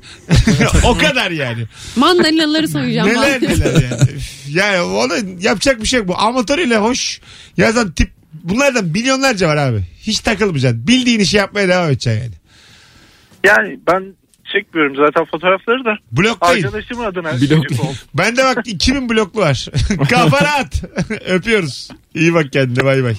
[0.85, 1.65] o kadar yani.
[1.97, 3.09] Mandalinaları soyacağım.
[3.09, 3.51] Neler ben.
[3.51, 4.11] neler yani.
[4.17, 6.09] Üf, yani ona yapacak bir şey yok.
[6.09, 7.21] Bu amatörüyle hoş
[7.57, 9.85] yazan tip bunlardan milyonlarca var abi.
[10.01, 10.87] Hiç takılmayacaksın.
[10.87, 12.35] Bildiğin işi yapmaya devam edeceksin yani.
[13.45, 14.15] Yani ben
[14.53, 15.99] çekmiyorum zaten fotoğrafları da.
[16.13, 16.65] Blok değil.
[16.67, 17.65] Arkadaşımın adına Blok.
[18.15, 19.69] Ben de bak 2000 bloklu var.
[20.11, 20.83] Kafa rahat.
[21.27, 21.89] Öpüyoruz.
[22.15, 23.17] İyi bak kendine bay bay.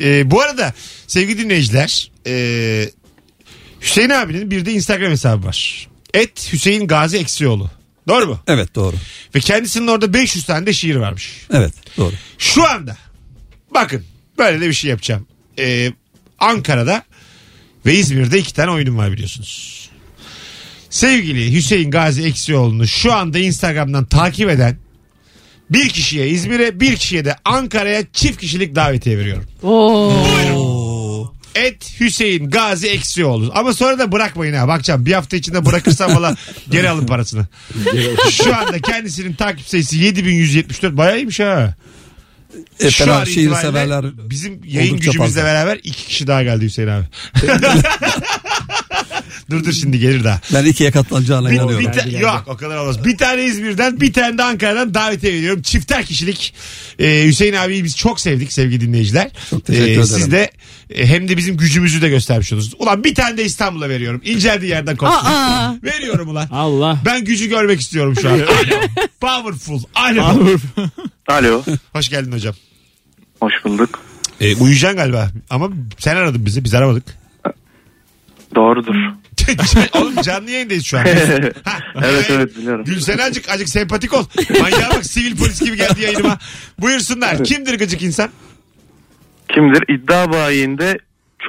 [0.00, 0.72] e, bu arada
[1.06, 2.34] sevgili dinleyiciler e,
[3.80, 5.88] Hüseyin abinin bir de Instagram hesabı var.
[6.14, 7.70] Et Hüseyin Gazi Eksioğlu.
[8.08, 8.38] Doğru mu?
[8.46, 8.96] Evet doğru.
[9.34, 11.46] Ve kendisinin orada 500 tane de şiir varmış.
[11.52, 12.12] Evet doğru.
[12.38, 12.96] Şu anda
[13.74, 14.04] bakın
[14.38, 15.26] böyle de bir şey yapacağım.
[15.58, 15.92] Ee,
[16.38, 17.02] Ankara'da
[17.86, 19.82] ve İzmir'de iki tane oyunum var biliyorsunuz.
[20.90, 24.76] Sevgili Hüseyin Gazi Eksioğlu'nu şu anda Instagram'dan takip eden
[25.70, 29.44] bir kişiye İzmir'e bir kişiye de Ankara'ya çift kişilik davetiye veriyorum.
[29.62, 31.32] Oo.
[31.54, 33.52] Et Hüseyin Gazi Eksioğlu.
[33.54, 34.68] Ama sonra da bırakmayın ha.
[34.68, 36.36] Bakacağım bir hafta içinde bırakırsam valla
[36.70, 37.46] geri alın parasını.
[38.30, 40.96] Şu anda kendisinin takip sayısı 7174.
[40.96, 41.74] Bayağı iyiymiş ha.
[42.80, 45.50] E, Şu an şiir severler bizim yayın oldukça gücümüzle fazla.
[45.54, 47.04] beraber iki kişi daha geldi Hüseyin abi.
[49.52, 50.40] dur dur şimdi gelir daha.
[50.54, 51.86] Ben ikiye katlanacağına Bir, inanıyorum.
[51.86, 53.04] bir ta- yok o kadar olmaz.
[53.04, 55.62] Bir tane İzmir'den bir tane de Ankara'dan davetiye veriyorum.
[55.62, 56.54] Çifter kişilik.
[56.98, 59.30] Ee, Hüseyin abiyi biz çok sevdik sevgili dinleyiciler.
[59.50, 60.04] Çok teşekkür ederim.
[60.04, 60.50] Siz de
[60.90, 62.74] e, hem de bizim gücümüzü de göstermiş olursunuz.
[62.78, 64.20] Ulan bir tane de İstanbul'a veriyorum.
[64.24, 65.26] İnceldiği yerden kopsun.
[65.26, 65.74] Aa.
[65.82, 66.48] veriyorum ulan.
[66.52, 66.98] Allah.
[67.04, 68.40] Ben gücü görmek istiyorum şu an.
[69.20, 69.80] Powerful.
[69.94, 70.56] Alo.
[71.28, 71.62] Alo.
[71.92, 72.54] Hoş geldin hocam.
[73.40, 74.00] Hoş bulduk.
[74.40, 75.30] E, uyuyacaksın galiba.
[75.50, 76.64] Ama sen aradın bizi.
[76.64, 77.04] Biz aramadık.
[78.54, 78.94] Doğrudur.
[79.92, 81.04] Oğlum canlı yayındayız şu an.
[81.64, 82.84] Ha, Evet evet biliyorum.
[82.84, 84.24] Gülsene azıcık, azıcık sempatik ol.
[84.60, 86.38] Manyağa bak sivil polis gibi geldi yayınıma.
[86.80, 87.44] Buyursunlar.
[87.44, 88.30] Kimdir gıcık insan?
[89.54, 89.94] Kimdir?
[89.94, 90.98] İddia bayinde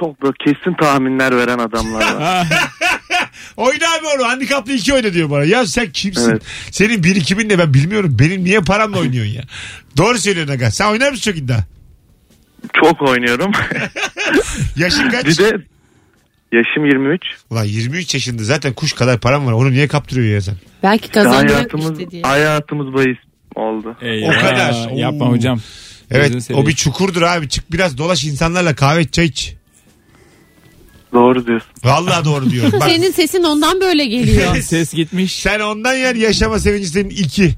[0.00, 2.46] çok da kesin tahminler veren adamlar var.
[3.56, 4.28] Oyna abi onu.
[4.28, 5.44] Handikaplı iki oyna diyor bana.
[5.44, 6.30] Ya sen kimsin?
[6.30, 6.42] Evet.
[6.70, 8.16] Senin birikimin ne ben bilmiyorum.
[8.18, 9.42] Benim niye paramla oynuyorsun ya?
[9.96, 10.70] Doğru söylüyorsun Aga.
[10.70, 11.58] Sen oynar mısın çok iddia?
[12.82, 13.52] çok oynuyorum.
[14.76, 15.26] Yaşın kaç?
[15.26, 15.58] bir de
[16.54, 17.22] yaşım 23.
[17.50, 19.52] Ulan 23 yaşında zaten kuş kadar param var.
[19.52, 20.54] Onu niye kaptırıyor ya sen?
[20.82, 22.22] Belki kazandıracak hayatımız, işte diye.
[22.22, 23.18] hayatımız bahis
[23.54, 23.96] oldu.
[24.02, 24.28] Eyvah.
[24.28, 24.90] O kadar.
[24.90, 25.30] Yapma Oo.
[25.30, 25.60] hocam.
[26.10, 26.64] Evet seveyim.
[26.64, 27.48] o bir çukurdur abi.
[27.48, 29.54] Çık biraz dolaş insanlarla kahve çay iç.
[31.14, 31.68] Doğru diyorsun.
[31.84, 32.72] Vallahi doğru diyorum.
[32.80, 34.56] Bak Senin sesin ondan böyle geliyor.
[34.62, 35.32] Ses gitmiş.
[35.42, 37.42] sen ondan yer yaşama sevinci senin iki.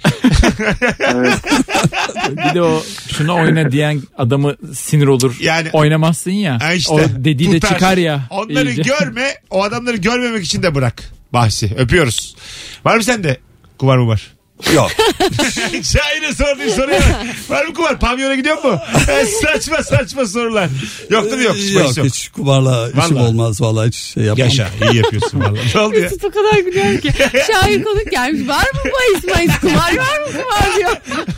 [2.31, 2.83] Bir de o
[3.17, 5.37] şuna oyna diyen adamı sinir olur.
[5.41, 6.59] Yani- Oynamazsın ya.
[6.63, 7.75] Ha işte, o dediği de tutar.
[7.75, 8.27] çıkar ya.
[8.31, 8.83] Onları iyice.
[8.83, 11.75] görme o adamları görmemek için de bırak bahsi.
[11.79, 12.37] Öpüyoruz.
[12.85, 13.39] Var mı sende
[13.79, 14.36] kumar mı var?
[14.75, 14.91] Yok.
[15.83, 17.01] Şahin'e sorduğun soruya
[17.49, 17.99] var mı kumar?
[18.01, 18.79] Pavyona gidiyor mu?
[19.09, 20.69] E, saçma saçma sorular.
[21.11, 21.57] Yok değil mi yok?
[21.57, 22.07] yok Yok, yok.
[22.07, 23.25] hiç kumarla işim Vallahi.
[23.29, 24.49] olmaz vallahi hiç şey yapmam.
[24.49, 25.59] Yaşa iyi yapıyorsun valla.
[25.75, 26.03] Ne oldu ya?
[26.03, 27.13] Mesut o kadar gülüyor ki.
[27.53, 28.49] Şair konuk gelmiş.
[28.49, 30.91] Var mı bahis mahis kumar var mı kumar diyor.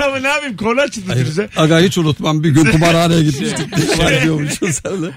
[0.07, 1.48] Ama ne yapayım konu açıldı bize.
[1.57, 3.66] Aga hiç unutmam bir gün kumarhaneye gitmiştik.
[3.96, 5.11] Kumar diyormuşuz senle.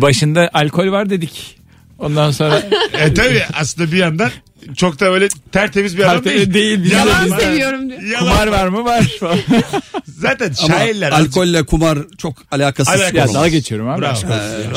[0.00, 1.58] Başında alkol var dedik.
[1.98, 4.30] Ondan sonra E tabii aslında bir yandan
[4.76, 6.36] çok da öyle tertemiz bir adam değil.
[6.36, 7.38] Tertemiz değil, Yalan var.
[7.40, 7.42] de.
[7.44, 8.02] Seviyorum diyor.
[8.02, 9.04] Yalan kumar var mı var.
[10.06, 11.12] Zaten Ama şairler.
[11.12, 12.94] azıcık- alkolle kumar çok alakasız.
[12.94, 13.14] Alakasız.
[13.14, 14.00] ya dalga geçiyorum abi.
[14.02, 14.12] Bravo.
[14.12, 14.28] Olsun.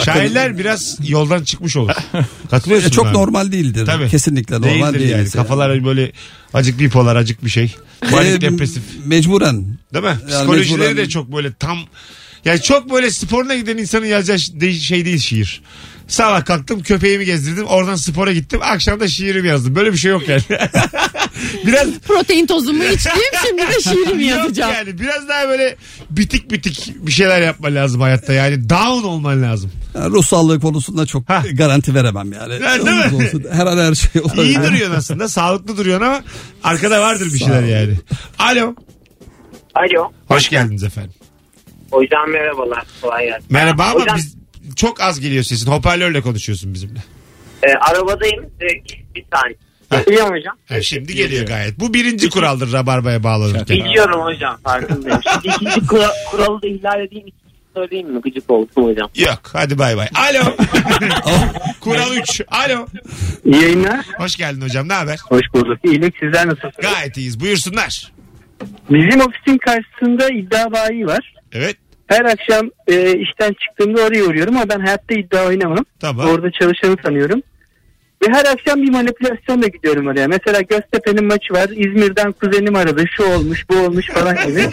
[0.05, 1.91] Şairler biraz yoldan çıkmış olur.
[2.51, 3.13] Katılıyorsun çok abi.
[3.13, 3.85] normal değildir.
[3.85, 4.09] Tabii.
[4.09, 5.11] Kesinlikle normal Değildir değil.
[5.11, 5.29] yani.
[5.29, 6.11] Kafalar böyle
[6.53, 7.75] acık bipolar acık bir şey.
[8.11, 8.83] Manik Ee, depresif.
[9.05, 9.77] Mecburen.
[9.93, 10.09] Değil mi?
[10.09, 11.77] Yani Psikolojileri mecburen- de çok böyle tam
[12.45, 15.61] yani çok böyle sporuna giden insanın yazacağı ş- de- şey değil şiir.
[16.07, 19.75] Sabah kalktım köpeğimi gezdirdim oradan spora gittim akşam da şiirimi yazdım.
[19.75, 20.41] Böyle bir şey yok yani.
[21.65, 23.11] biraz Protein tozumu içtim
[23.47, 24.73] şimdi de şiirimi yok yazacağım.
[24.73, 25.75] yani biraz daha böyle
[26.09, 29.71] bitik bitik bir şeyler yapman lazım hayatta yani down olman lazım.
[29.95, 31.43] Yani ruh sağlığı konusunda çok Ha.
[31.53, 32.53] garanti veremem yani.
[32.53, 33.25] Ya, değil mi?
[33.25, 34.43] Olsun, Her an her şey olabilir.
[34.43, 36.23] İyi duruyorsun aslında sağlıklı duruyorsun ama
[36.63, 37.93] arkada vardır bir şeyler yani.
[38.39, 38.75] Alo.
[39.75, 40.11] Alo.
[40.27, 41.13] Hoş geldiniz efendim.
[41.91, 42.83] Hocam merhabalar.
[43.01, 43.45] Kolay gelsin.
[43.49, 44.35] Merhaba ama Hocam, biz
[44.75, 45.71] çok az geliyor sesin.
[45.71, 46.99] Hoparlörle konuşuyorsun bizimle.
[47.63, 48.45] e, arabadayım.
[48.59, 49.57] Direkt bir saniye.
[49.91, 50.57] Musun hocam?
[50.69, 51.79] Ha, şimdi geliyor gayet.
[51.79, 53.77] Bu birinci kuraldır Rabarba'ya bağlanırken.
[53.77, 55.19] Biliyorum hocam farkındayım.
[55.33, 57.27] Şimdi ikinci kura- kuralı da ihlal edeyim.
[57.75, 58.21] söyleyeyim mi?
[58.21, 59.09] Gıcık oldum hocam.
[59.15, 60.07] Yok hadi bay bay.
[60.15, 60.43] Alo.
[61.79, 62.41] Kural 3.
[62.47, 62.85] Alo.
[63.45, 64.05] İyi yayınlar.
[64.17, 65.17] Hoş geldin hocam ne haber?
[65.29, 65.79] Hoş bulduk.
[65.85, 66.75] İyilik sizler nasılsınız?
[66.81, 67.39] Gayet iyiyiz.
[67.39, 68.11] Buyursunlar.
[68.89, 71.33] Bizim ofisin karşısında iddia bayi var.
[71.51, 71.77] Evet.
[72.07, 75.85] Her akşam e, işten çıktığımda oraya uğruyorum ama ben hayatta iddia oynamam.
[75.99, 76.29] Tamam.
[76.29, 77.41] Orada çalışanı sanıyorum.
[78.21, 80.27] Ve her akşam bir manipülasyonla gidiyorum oraya.
[80.27, 81.69] Mesela Göztepe'nin maçı var.
[81.69, 83.03] İzmir'den kuzenim aradı.
[83.17, 84.69] Şu olmuş bu olmuş falan gibi.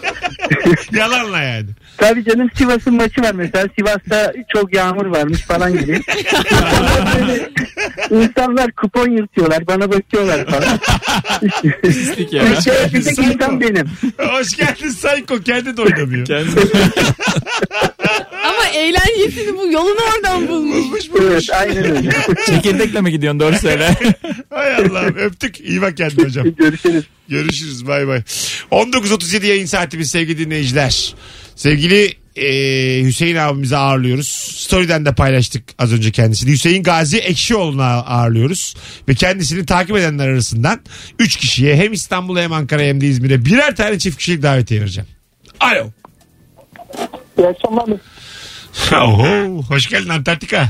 [0.98, 1.66] Yalanla yani.
[1.96, 3.66] Tabii canım Sivas'ın maçı var mesela.
[3.78, 6.00] Sivas'ta çok yağmur varmış falan gibi.
[6.18, 7.50] İnsanlar, böyle-
[8.24, 9.66] insanlar kupon yırtıyorlar.
[9.66, 10.78] Bana bakıyorlar falan.
[11.82, 12.60] Pislik ya.
[12.60, 13.86] şey yapacak insan benim.
[14.18, 15.38] Hoş geldin Sayko.
[15.40, 16.28] Kendi de oynamıyor.
[16.28, 16.44] Ama
[18.74, 20.76] eğlencesini bu yolunu oradan bulmuş.
[20.76, 21.24] Bulmuş bulmuş.
[21.32, 22.10] Evet aynen öyle.
[22.46, 23.94] Çekirdekle mi gidiyorsun doğru söyle.
[24.50, 25.60] Hay Allah'ım öptük.
[25.60, 26.54] İyi bak kendine hocam.
[26.54, 27.04] Görüşürüz.
[27.28, 28.22] Görüşürüz bay bay.
[28.70, 31.14] 19.37 yayın saatimiz sevgili dinleyiciler.
[31.56, 32.46] Sevgili e,
[33.04, 34.28] Hüseyin abimizi ağırlıyoruz.
[34.56, 36.50] Story'den de paylaştık az önce kendisini.
[36.50, 38.76] Hüseyin Gazi Ekşioğlu'nu ağırlıyoruz.
[39.08, 40.80] Ve kendisini takip edenler arasından
[41.18, 45.08] 3 kişiye hem İstanbul'a hem Ankara'ya hem de İzmir'e birer tane çift kişilik davetiye vereceğim.
[45.60, 45.86] Alo.
[47.38, 47.84] İyi akşamlar.
[49.02, 50.68] Oho, hoş geldin Antarktika.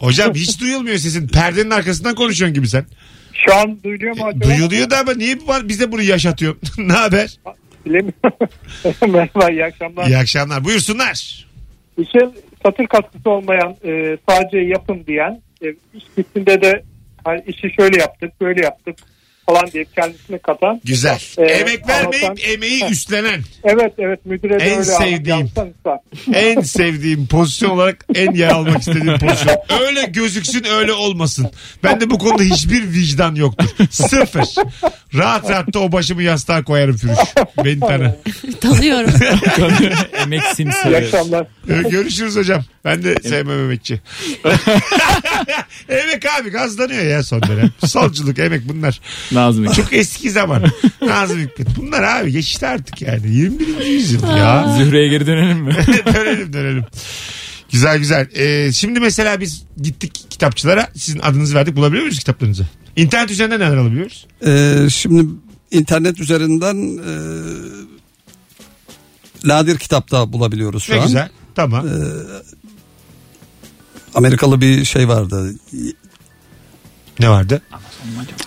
[0.00, 1.28] Hocam hiç duyulmuyor sesin.
[1.28, 2.84] Perdenin arkasından konuşuyorsun gibi sen.
[3.32, 4.44] Şu an duyuluyor mu acaba?
[4.44, 6.60] Duyuluyor da ama niye bu- bize bunu yaşatıyorsun?
[6.88, 7.38] ne haber?
[7.86, 8.32] Bilemiyorum.
[9.12, 10.06] Merhaba iyi akşamlar.
[10.06, 10.64] İyi akşamlar.
[10.64, 11.46] Buyursunlar.
[11.98, 12.18] İşe
[12.62, 16.82] satır katkısı olmayan e, sadece yapın diyen e, iş bittiğinde de
[17.24, 18.96] hani işi şöyle yaptık böyle yaptık
[19.48, 20.80] falan deyip kendisini katan.
[20.84, 21.20] Güzel.
[21.38, 23.40] Ee, Emek vermeyip anlatan- emeği üstlenen.
[23.64, 25.38] Evet evet müdüre de En öyle sevdiğim.
[25.38, 25.68] yapsan.
[26.34, 29.56] En sevdiğim pozisyon olarak en yer almak istediğim pozisyon.
[29.80, 31.50] Öyle gözüksün öyle olmasın.
[31.84, 33.66] Ben de bu konuda hiçbir vicdan yoktur.
[33.90, 34.44] Sıfır.
[35.14, 37.18] Rahat rahat da o başımı yastığa koyarım Firuş.
[37.64, 38.16] Beni tanı.
[38.60, 39.10] Tanıyorum.
[40.22, 40.96] Emek İyi simsarı.
[40.96, 41.46] akşamlar.
[41.68, 42.64] Ee, Görüşürüz hocam.
[42.84, 44.00] Ben de sevmem emekçi.
[45.88, 47.70] emek abi gazlanıyor ya son dönem.
[47.86, 49.00] Solculuk emek bunlar.
[49.32, 49.76] Nazım Hikmet.
[49.76, 50.64] Çok eski zaman.
[51.02, 51.68] Nazım Hikmet.
[51.76, 53.30] Bunlar abi geçti artık yani.
[53.34, 53.84] 21.
[53.86, 54.74] yüzyıl ya.
[54.78, 55.74] Zühre'ye geri dönelim mi?
[56.14, 56.84] dönelim dönelim.
[57.72, 58.28] Güzel güzel.
[58.36, 60.88] Ee, şimdi mesela biz gittik kitapçılara.
[60.96, 61.76] Sizin adınızı verdik.
[61.76, 62.66] Bulabiliyor muyuz kitaplarınızı?
[62.96, 64.26] İnternet üzerinden neler alabiliyoruz?
[64.46, 65.26] Ee, şimdi
[65.70, 67.14] internet üzerinden e,
[69.44, 71.06] Nadir kitapta bulabiliyoruz şu Ne an.
[71.06, 71.28] güzel.
[71.54, 71.86] Tamam.
[74.14, 75.54] Amerikalı bir şey vardı.
[77.20, 77.62] ne vardı?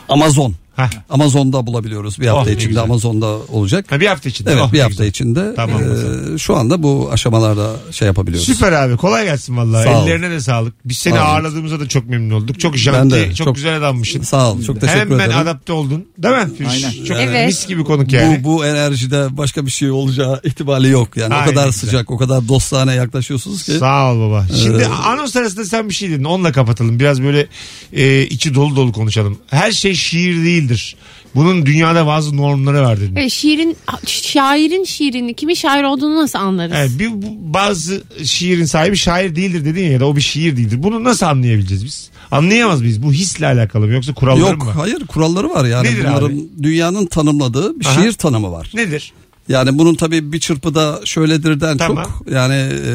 [0.09, 0.55] Amazon.
[0.81, 0.89] Hah.
[1.09, 2.19] Amazon'da bulabiliyoruz.
[2.19, 2.83] Bir hafta Oh, içinde güzel.
[2.83, 3.85] Amazon'da olacak.
[3.91, 4.51] Ha, bir hafta içinde.
[4.51, 5.05] Evet Oh, bir hafta güzel.
[5.07, 5.53] içinde.
[5.55, 5.81] Tamam.
[5.83, 8.45] Ee, şu anda bu aşamalarda şey yapabiliyoruz.
[8.47, 8.97] Süper abi.
[8.97, 9.83] Kolay gelsin vallahi.
[9.83, 10.07] Sağ ol.
[10.07, 10.73] Ellerine de sağlık.
[10.85, 11.25] Biz seni Sağ ol.
[11.35, 12.59] ağırladığımızda da çok memnun olduk.
[12.59, 13.33] Çok janti, de.
[13.35, 14.21] çok, Çok- güzel adammışsın.
[14.21, 14.61] Sağ ol.
[14.63, 15.37] Çok teşekkür Hemen ederim.
[15.37, 16.05] adapte oldun.
[16.17, 16.67] Değil mi?
[16.69, 17.05] Aynen.
[17.05, 17.47] Çok Evet.
[17.47, 18.43] mis gibi konuk yani.
[18.43, 21.17] Bu, bu enerjide başka bir şey olacağı ihtimali yok.
[21.17, 21.79] Yani Aynen o kadar güzel.
[21.79, 23.71] sıcak, o kadar dostane yaklaşıyorsunuz ki.
[23.71, 24.45] Sağ ol baba.
[24.63, 26.23] Şimdi Ee, anons arasında sen bir şey dedin.
[26.23, 26.99] Onunla kapatalım.
[26.99, 27.47] Biraz böyle
[27.93, 29.37] e, içi dolu dolu konuşalım.
[29.49, 30.70] Her şey şiir değildir.
[30.71, 30.95] Değildir.
[31.35, 33.15] Bunun dünyada bazı normları var dedin.
[33.15, 36.73] Evet, şiirin şairin şiirini kimin şair olduğunu nasıl anlarız?
[36.77, 40.57] Evet, bir, bu- bazı şiirin sahibi şair değildir dedin ya, ya da o bir şiir
[40.57, 40.83] değildir.
[40.83, 42.09] Bunu nasıl anlayabileceğiz biz?
[42.31, 43.03] Anlayamaz mıyız?
[43.03, 44.65] Bu hisle alakalı mı yoksa kuralları Yok mı?
[44.67, 44.75] var?
[44.75, 46.45] hayır kuralları var yani Nedir bunların abi?
[46.63, 48.01] dünyanın tanımladığı bir Aha.
[48.03, 48.71] şiir tanımı var.
[48.73, 49.13] Nedir?
[49.49, 52.03] Yani bunun tabii bir çırpıda şöyledirden Tamam.
[52.03, 52.91] çok yani e,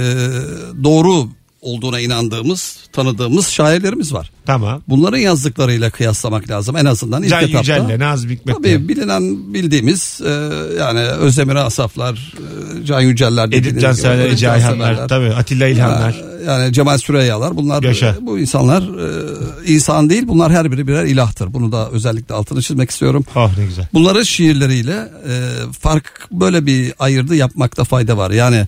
[0.85, 1.29] doğru
[1.67, 4.31] olduğuna inandığımız, tanıdığımız şairlerimiz var.
[4.47, 4.83] Tamam.
[4.89, 7.59] Bunların yazdıklarıyla kıyaslamak lazım en azından ilk Can etapta.
[7.77, 8.57] Yücel'le, Nazım Hikmet'le.
[8.57, 10.31] Tabii bilinen bildiğimiz e,
[10.79, 12.35] yani Özdemir Asaflar,
[12.83, 16.15] e, Can Yüceller Edip Canseverler, Ece Ayhanlar, tabii Atilla İlhanlar.
[16.15, 18.07] Ya- Yani Cemal Süreyyalar bunlar Yaşa.
[18.23, 21.55] e, bu insanlar e, insan değil bunlar her biri birer ilahtır.
[21.55, 23.25] Bunu da özellikle altını çizmek istiyorum.
[23.37, 23.87] Oh ne güzel.
[23.95, 24.93] Bunların şiirleriyle
[25.29, 25.33] e,
[25.81, 28.31] fark böyle bir ayırdı yapmakta fayda var.
[28.31, 28.67] Yani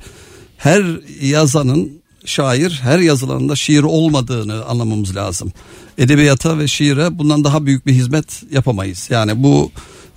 [0.56, 0.82] her
[1.22, 1.97] yazanın
[2.28, 5.52] şair her yazılanında şiir olmadığını anlamamız lazım.
[5.98, 9.06] Edebiyata ve şiire bundan daha büyük bir hizmet yapamayız.
[9.10, 9.70] Yani bu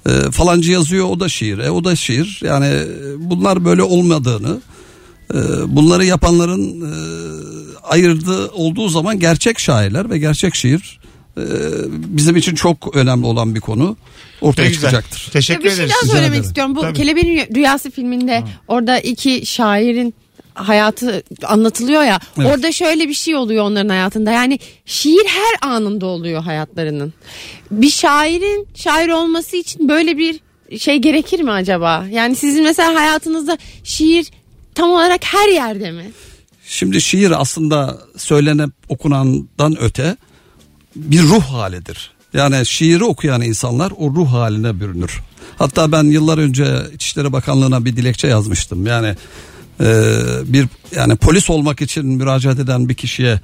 [0.05, 2.39] e, falancı yazıyor o da şiir, e, o da şiir.
[2.43, 2.85] Yani e,
[3.17, 4.57] bunlar böyle olmadığını
[5.33, 6.93] e, bunları yapanların e,
[7.83, 10.99] ayırdığı olduğu zaman gerçek şairler ve gerçek şiir
[11.37, 11.43] e,
[11.89, 13.97] bizim için çok önemli olan bir konu
[14.41, 14.79] ortaya güzel.
[14.81, 15.21] çıkacaktır.
[15.25, 15.91] Ya Teşekkür bir şey ederiz.
[15.91, 16.43] daha Rica söylemek ederim.
[16.43, 16.75] istiyorum.
[16.75, 16.93] Bu Tabii.
[16.97, 20.13] Kelebeğin Rüyası filminde orada iki şairin
[20.53, 22.19] hayatı anlatılıyor ya.
[22.37, 22.47] Evet.
[22.53, 24.31] Orada şöyle bir şey oluyor onların hayatında.
[24.31, 27.13] Yani şiir her anında oluyor hayatlarının.
[27.71, 30.39] Bir şairin şair olması için böyle bir
[30.79, 32.05] şey gerekir mi acaba?
[32.11, 34.31] Yani sizin mesela hayatınızda şiir
[34.75, 36.11] tam olarak her yerde mi?
[36.65, 40.17] Şimdi şiir aslında söylenip okunandan öte
[40.95, 42.11] bir ruh halidir.
[42.33, 45.21] Yani şiiri okuyan insanlar o ruh haline bürünür.
[45.57, 48.87] Hatta ben yıllar önce İçişleri Bakanlığı'na bir dilekçe yazmıştım.
[48.87, 49.15] Yani
[50.45, 53.39] bir yani polis olmak için müracaat eden bir kişiye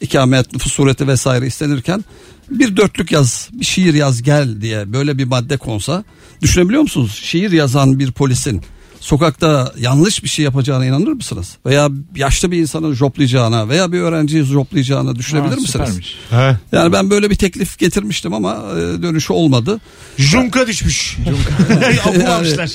[0.00, 2.04] ikamet, nüfus sureti vesaire istenirken
[2.50, 6.04] bir dörtlük yaz, bir şiir yaz gel diye böyle bir madde konsa
[6.42, 7.20] düşünebiliyor musunuz?
[7.22, 8.62] Şiir yazan bir polisin
[9.00, 11.56] sokakta yanlış bir şey yapacağına inanır mısınız?
[11.66, 15.72] Veya yaşlı bir insanı joplayacağına veya bir öğrenciyi joplayacağına düşünebilir Aa, misiniz?
[15.72, 16.14] süpermiş.
[16.30, 16.58] Ha.
[16.72, 19.80] Yani ben böyle bir teklif getirmiştim ama e, dönüşü olmadı.
[20.18, 21.16] Junka düşmüş.
[22.08, 22.70] Okumamışlar.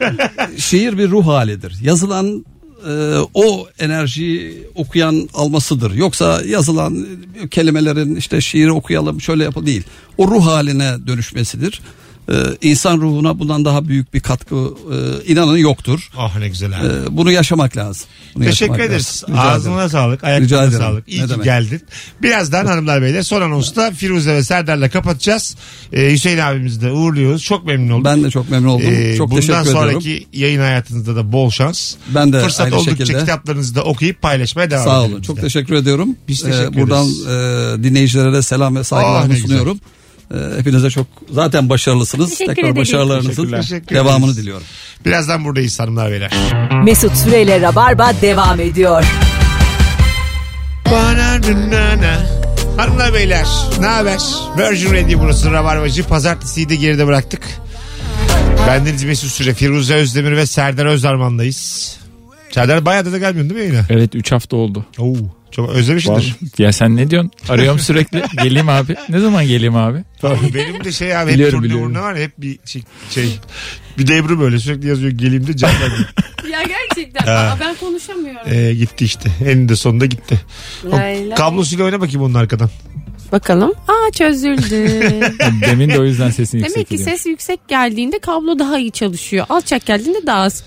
[0.56, 1.76] Şiir bir ruh halidir.
[1.82, 2.44] Yazılan
[2.88, 5.94] e, o enerjiyi okuyan almasıdır.
[5.94, 7.06] Yoksa yazılan
[7.42, 9.82] e, kelimelerin işte şiiri okuyalım şöyle yapalım değil.
[10.18, 11.80] O ruh haline dönüşmesidir.
[12.32, 16.10] E, insan ruhuna bundan daha büyük bir katkı e, inanın yoktur.
[16.18, 16.86] Oh ne güzel abi.
[16.86, 18.06] E, bunu yaşamak lazım.
[18.34, 19.06] Bunu Teşekkür yaşamak ederiz.
[19.22, 19.34] lazım.
[19.34, 19.54] Rica ederim.
[19.56, 20.24] Ağzına sağlık.
[20.24, 21.08] Ayaklarına sağlık.
[21.08, 21.44] İyi Ne ki demek.
[21.44, 21.82] geldin.
[22.22, 25.56] Birazdan hanımlar beyler son anonsta Firuze ve Serdar'la kapatacağız.
[25.92, 27.42] Ee, Hüseyin abimizi de uğurluyoruz.
[27.42, 28.04] Çok memnun olduk.
[28.04, 28.86] Ben de çok memnun oldum.
[28.90, 30.26] Ee, çok bundan teşekkür sonraki ediyorum.
[30.32, 31.94] yayın hayatınızda da bol şans.
[32.14, 33.18] Ben de Fırsat aynı oldukça şekilde.
[33.20, 35.22] kitaplarınızı da okuyup paylaşmaya devam Sağ edelim olun.
[35.22, 35.40] Çok de.
[35.40, 36.08] teşekkür ediyorum.
[36.28, 37.80] Biz teşekkür Ee, buradan ederiz.
[37.80, 39.46] e, dinleyicilere de selam ve saygılarımı güzel.
[39.48, 39.76] sunuyorum.
[39.76, 39.97] Ee,
[40.56, 42.30] hepinize çok zaten başarılısınız.
[42.30, 42.76] Teşekkür Tekrar ederim.
[42.76, 43.60] başarılarınızın Teşekkürler.
[43.60, 44.66] Teşekkür devamını diliyorum.
[45.04, 46.30] Birazdan buradayız hanımlar beyler.
[46.84, 49.04] Mesut Süreyle Rabarba devam ediyor.
[52.76, 53.46] Hanımlar beyler
[53.80, 54.18] ne haber?
[54.58, 56.04] Virgin Radio burası Rabarbacı.
[56.04, 57.42] Pazartesiyi de geride bıraktık.
[58.66, 61.96] Bendeniz Mesut Süre, Firuze Özdemir ve Serdar Özarman'dayız.
[62.50, 63.84] Serdar bayağı da gelmiyorsun değil mi yine?
[63.90, 64.86] Evet 3 hafta oldu.
[64.98, 65.14] Oo,
[65.50, 66.34] çok özlemişsindir.
[66.58, 67.30] Ya sen ne diyorsun?
[67.48, 68.22] Arıyorum sürekli.
[68.42, 68.96] Geleyim abi.
[69.08, 70.04] Ne zaman geleyim abi?
[70.22, 71.94] Abi benim de şey abi hep Biliyorum, turne biliyorum.
[71.94, 73.38] var hep bir şey, şey
[73.98, 75.70] bir devri böyle sürekli yazıyor geleyim de can.
[76.52, 77.32] Ya gerçekten Ha.
[77.32, 78.40] Aa, ben konuşamıyorum.
[78.46, 80.40] Ee, gitti işte eninde sonunda gitti.
[80.86, 81.36] O Lay lay.
[81.36, 82.70] kablosuyla oyna bakayım onun arkadan.
[83.32, 83.72] Bakalım.
[83.88, 84.70] Aa çözüldü.
[85.66, 89.46] Demin de o yüzden sesin Demek ki ses yüksek geldiğinde kablo daha iyi çalışıyor.
[89.48, 90.64] Alçak geldiğinde daha az.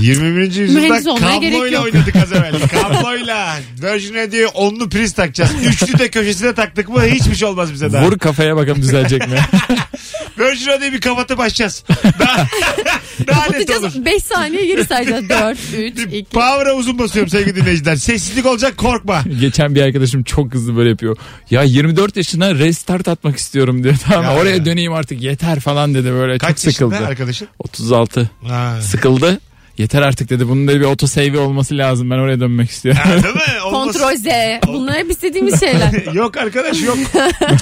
[0.00, 0.40] 21.
[0.54, 1.84] yüzyılda Mühendis olmaya gerek kabloyla yok.
[1.94, 2.54] oynadık az evvel.
[2.82, 3.56] Kabloyla.
[3.82, 5.50] Virgin Radio'ya onlu priz takacağız.
[5.66, 8.06] Üçlü de köşesine taktık mı hiçbir şey olmaz bize daha.
[8.06, 9.34] Vur kafaya bakalım düzelecek mi?
[10.38, 11.84] Virgin Radio'yu bir kapatıp başlayacağız.
[12.18, 12.36] Daha,
[13.26, 13.66] daha net olur.
[13.66, 15.28] Kapatacağız 5 saniye geri sayacağız.
[15.28, 16.24] 4, 3, Bir 2.
[16.24, 17.96] power'a uzun basıyorum sevgili dinleyiciler.
[17.96, 19.22] Sessizlik olacak korkma.
[19.40, 21.16] Geçen bir arkadaşım çok hızlı böyle yapıyor.
[21.50, 23.94] Ya 24 yaşına restart atmak istiyorum diyor.
[24.08, 24.24] Tamam?
[24.24, 24.36] Ya.
[24.42, 26.38] oraya döneyim artık yeter falan dedi böyle.
[26.38, 26.94] Kaç çok sıkıldı.
[26.94, 27.48] yaşında arkadaşın?
[27.58, 28.30] 36.
[28.46, 28.78] Ha.
[28.82, 29.40] Sıkıldı.
[29.78, 30.48] Yeter artık dedi.
[30.48, 32.10] Bunun da bir otosave olması lazım.
[32.10, 33.02] Ben oraya dönmek istiyorum.
[33.04, 33.40] Ha, değil mi?
[33.64, 33.84] Olmaz.
[33.84, 34.24] Kontrol Z.
[34.66, 36.12] Bunlar hep istediğimiz şeyler.
[36.14, 36.98] yok arkadaş yok.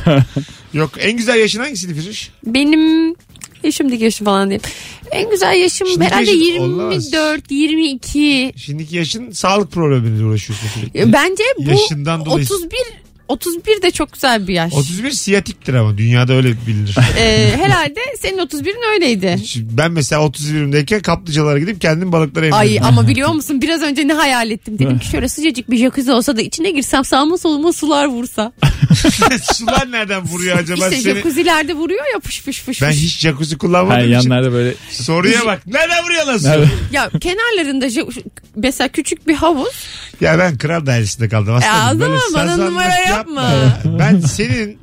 [0.73, 0.91] yok.
[0.99, 2.31] En güzel yaşın hangisiydi Firuş?
[2.47, 3.15] Benim
[3.65, 4.61] yaşımdaki yaşım falan değil.
[5.11, 7.13] En güzel yaşım Şimdiki herhalde yaşın olmaz.
[7.13, 8.53] 24, 22.
[8.57, 11.13] Şimdiki yaşın sağlık problemiyle uğraşıyorsun sürekli.
[11.13, 12.45] Bence bu Yaşından dolayı.
[12.45, 12.69] 31
[13.29, 14.73] 31 de çok güzel bir yaş.
[14.73, 16.97] 31 siyatiktir ama dünyada öyle bilinir.
[17.19, 19.37] Ee, herhalde senin 31'in öyleydi.
[19.57, 22.69] ben mesela 31'imdeyken kaplıcalara gidip kendim balıkları emiyordum.
[22.69, 24.79] Ay ama biliyor musun biraz önce ne hayal ettim.
[24.79, 28.53] Dedim ki şöyle sıcacık bir jacuzzi olsa da içine girsem sağıma soluma sular vursa.
[29.55, 31.15] Sular nereden vuruyor acaba İşte seni?
[31.15, 34.13] jacuzzi'lerde vuruyor ya fış fış fış Ben hiç jacuzzi Ha, kullanmadığım için.
[34.13, 35.67] yanlarda böyle Soruya bak.
[35.67, 36.47] Nereden vuruyor lan su?
[36.93, 38.07] Ya kenarlarında ja-
[38.57, 39.75] mesela küçük bir havuz.
[40.21, 41.77] Ya ben kral dairesinde kaldım aslanım.
[41.79, 43.51] Ya o Böyle zaman bana sazanlık numara yapma.
[43.85, 44.79] Ben senin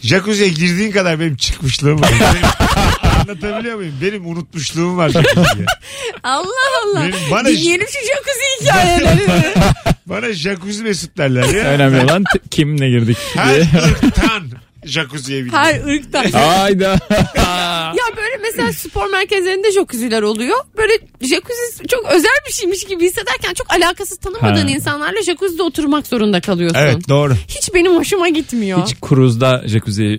[0.00, 2.10] jacuzziye girdiğin kadar benim çıkmışlığım var.
[2.20, 3.94] Benim- anlatabiliyor muyum?
[4.02, 5.66] Benim unutmuşluğum var jacuzziye.
[6.22, 6.48] Allah
[6.84, 7.02] Allah.
[7.02, 9.44] Benim- bana- Dinleyelim şu jacuzzi hikayelerini.
[10.06, 11.64] Bana jacuzzi mesut derler ya.
[11.64, 13.60] önemli olan t- kimle girdik Her diye.
[14.04, 14.42] ırktan
[14.84, 15.58] jacuzziye bindim.
[15.58, 16.40] Her ırkta.
[16.40, 16.98] Hayda.
[17.96, 20.56] Ya böyle mesela spor merkezlerinde jacuzziler oluyor.
[20.76, 24.70] Böyle jacuzzi çok özel bir şeymiş gibi hissederken çok alakasız tanımadığın Ha.
[24.70, 26.78] insanlarla jacuzzi'de oturmak zorunda kalıyorsun.
[26.80, 27.34] Evet doğru.
[27.48, 28.82] Hiç benim hoşuma gitmiyor.
[28.86, 30.18] Hiç kruzda jacuzziye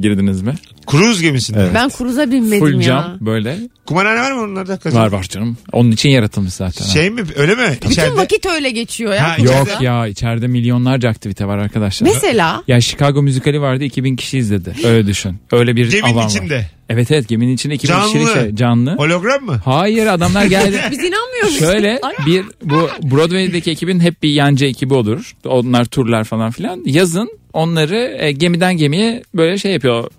[0.00, 0.54] girdiniz mi?
[0.86, 1.58] Kruz gemisinde.
[1.60, 1.70] Evet.
[1.74, 2.82] Ben kuruza binmedim Full ya.
[2.82, 3.58] cam böyle.
[3.86, 4.76] Kumarhane var mı onlarda?
[4.76, 5.02] Kazan?
[5.02, 5.56] Var var canım.
[5.72, 6.84] Onun için yaratılmış zaten.
[6.84, 6.90] ha.
[6.90, 7.62] Şey mi öyle mi?
[7.76, 8.16] Bütün İçeride.
[8.16, 9.28] vakit öyle geçiyor ya.
[9.30, 9.54] Ha, kuruza.
[9.54, 12.08] Yok ya içeride milyonlarca aktivite var arkadaşlar.
[12.08, 14.74] Mesela Ya Chicago müzikali vardı 2000 kişi izledi.
[14.84, 15.36] Öyle düşün.
[15.52, 16.70] Öyle bir Geminin alan içinde.
[16.88, 18.06] Evet evet geminin içinde 2000 Canlı.
[18.06, 18.54] kişilik şey.
[18.54, 18.96] Canlı.
[18.96, 19.60] Hologram mı?
[19.64, 20.80] Hayır adamlar geldi.
[20.90, 21.58] biz inanmıyoruz.
[21.58, 22.12] Şöyle Ay.
[22.26, 25.32] bir bu Broadway'deki ekibin hep bir yancı ekibi olur.
[25.44, 26.82] Onlar turlar falan filan.
[26.86, 30.10] Yazın onları e, gemiden gemiye böyle şey yapıyor.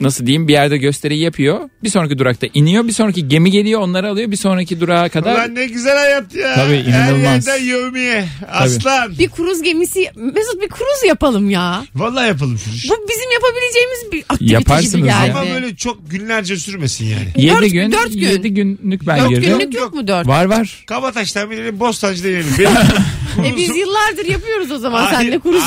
[0.00, 1.60] Nasıl diyeyim bir yerde gösteri yapıyor.
[1.82, 2.86] Bir sonraki durakta iniyor.
[2.88, 4.30] Bir sonraki gemi geliyor onları alıyor.
[4.30, 5.34] Bir sonraki durağa kadar.
[5.34, 6.54] Ulan ne güzel hayat ya.
[6.54, 7.46] Tabii, inanılmaz.
[7.48, 8.24] Her yerden yevmiye.
[8.52, 9.18] Aslan.
[9.18, 11.84] Bir kruz gemisi Mesut bir kruz yapalım ya.
[11.94, 12.88] Vallahi yapalım şu.
[12.88, 15.26] Bu bizim yapabileceğimiz bir aktivite Yaparsınız gibi ya.
[15.26, 15.38] geldi.
[15.38, 17.28] Ama böyle çok günlerce sürmesin yani.
[17.36, 18.20] 7 Dört- gün, dört gün.
[18.28, 19.58] 7 günlük ben Dört girdim.
[19.58, 20.26] günlük yok mu dört?
[20.26, 20.84] Var var.
[20.86, 22.46] Kabataş'tan binelim Bostancı'da inelim.
[22.58, 22.74] Benim
[23.54, 25.62] E biz yıllardır yapıyoruz o zaman senle kruz.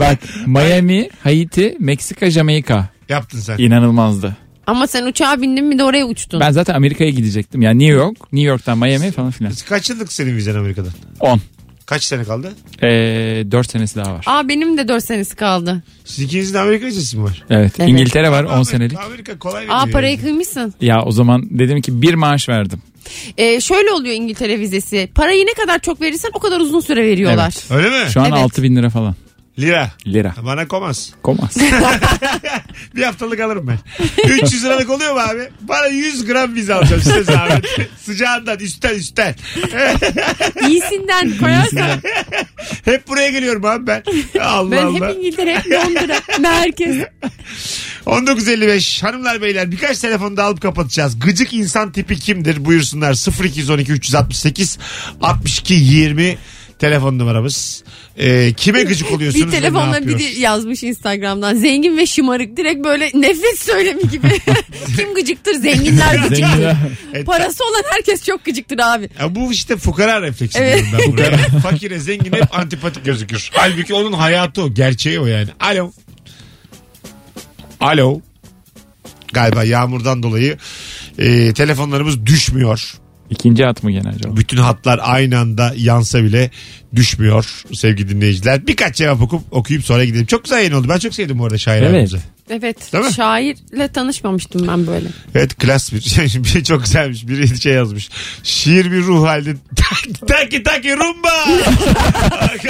[0.00, 2.88] Bak Miami, Haiti, Meksika, Jamaika.
[3.08, 3.58] Yaptın sen.
[3.58, 4.36] İnanılmazdı.
[4.66, 6.40] Ama sen uçağa bindin mi de oraya uçtun.
[6.40, 7.62] Ben zaten Amerika'ya gidecektim.
[7.62, 9.52] Yani New York, New York'tan Miami falan filan.
[9.68, 10.92] Kaç yıllık senin vizen Amerika'dan?
[11.20, 11.40] 10.
[11.86, 12.52] Kaç sene kaldı?
[12.82, 12.86] Ee,
[13.50, 14.24] 4 senesi daha var.
[14.26, 15.82] Aa benim de 4 senesi kaldı.
[16.04, 17.44] Siz ikinizin de Amerika vizesi mi var?
[17.50, 17.72] Evet.
[17.78, 17.90] Evet.
[17.90, 18.98] İngiltere var 10 Amerika- senelik.
[18.98, 19.74] Amerika kolay veriyor.
[19.76, 20.20] Aa parayı yani.
[20.22, 20.74] kıymışsın.
[20.80, 22.82] Ya o zaman dedim ki bir maaş verdim.
[23.38, 25.08] Ee, şöyle oluyor İngiltere vizesi.
[25.14, 27.54] Parayı ne kadar çok verirsen o kadar uzun süre veriyorlar.
[27.70, 28.10] Öyle mi?
[28.10, 28.38] Şu an Evet.
[28.38, 29.14] 6 bin lira falan.
[29.58, 29.90] Lira.
[30.06, 30.34] Lira.
[30.42, 31.12] Bana komaz.
[31.22, 31.56] Komaz.
[32.96, 33.78] Bir haftalık alırım ben.
[34.24, 35.48] 300 liralık oluyor mu abi?
[35.60, 37.66] Bana 100 gram vize alacağım size zahmet.
[38.04, 39.34] Sıcağından üstten üstten.
[40.68, 42.02] İyisinden koyarsan.
[42.84, 44.02] Hep buraya geliyorum abi ben.
[44.40, 45.08] Allah ben Allah.
[45.08, 46.96] hep İngiltere, hep Londra, merkez.
[48.06, 51.20] 19.55 hanımlar beyler birkaç telefonu da alıp kapatacağız.
[51.20, 54.78] Gıcık insan tipi kimdir buyursunlar 0212 368
[55.22, 56.38] 62 20
[56.78, 57.84] telefon numaramız.
[58.18, 59.46] Ee, kime gıcık oluyorsunuz?
[59.46, 60.38] Bir ve ne telefonla biri yapıyoruz?
[60.38, 61.54] yazmış Instagram'dan.
[61.54, 62.56] Zengin ve şımarık.
[62.56, 64.28] Direkt böyle nefret söylemi gibi.
[64.96, 65.54] Kim gıcıktır?
[65.54, 66.76] Zenginler gıcıktır.
[67.14, 69.08] E, Parası olan herkes çok gıcıktır abi.
[69.20, 70.84] Ya bu işte fukara refleksi Evet.
[70.90, 71.36] diyorum ben buraya.
[71.60, 73.50] Fakire zengin hep antipatik gözükür.
[73.52, 74.74] Halbuki onun hayatı o.
[74.74, 75.48] Gerçeği o yani.
[75.60, 75.92] Alo.
[77.80, 78.20] Alo.
[79.32, 80.56] Galiba yağmurdan dolayı
[81.18, 82.94] e, telefonlarımız düşmüyor.
[83.30, 84.36] İkinci hat mı gene acaba?
[84.36, 86.50] Bütün hatlar aynı anda yansa bile
[86.94, 88.66] düşmüyor sevgili dinleyiciler.
[88.66, 90.26] Birkaç cevap okup okuyup sonra gidelim.
[90.26, 90.86] Çok güzel yayın oldu.
[90.88, 91.90] Ben çok sevdim bu arada şair Evet.
[91.90, 92.18] abimizi.
[92.50, 92.92] Evet.
[92.92, 93.12] Değil mi?
[93.12, 95.08] Şairle tanışmamıştım ben böyle.
[95.34, 96.00] Evet klas bir.
[96.44, 97.28] Biri çok güzelmiş.
[97.28, 98.08] Biri şey yazmış.
[98.42, 99.56] Şiir bir ruh halinde.
[100.28, 101.46] taki taki rumba.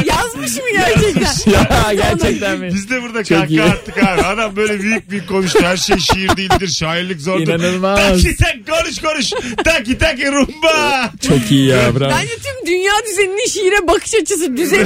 [0.06, 1.52] Yazmış mı gerçekten?
[1.52, 2.70] ya gerçekten mi?
[2.74, 3.62] Biz de burada Çok kahkaha iyi.
[3.62, 4.22] attık abi.
[4.22, 5.58] Adam böyle büyük büyük konuştu.
[5.62, 6.68] Her şey şiir değildir.
[6.68, 7.42] Şairlik zordur.
[7.42, 7.98] İnanılmaz.
[8.22, 9.30] Taki tak konuş konuş.
[9.64, 11.10] Taki taki rumba.
[11.28, 12.10] Çok iyi ya bravo.
[12.10, 14.84] Bence tüm dünya düzeninin şiire bakış açısı düzeni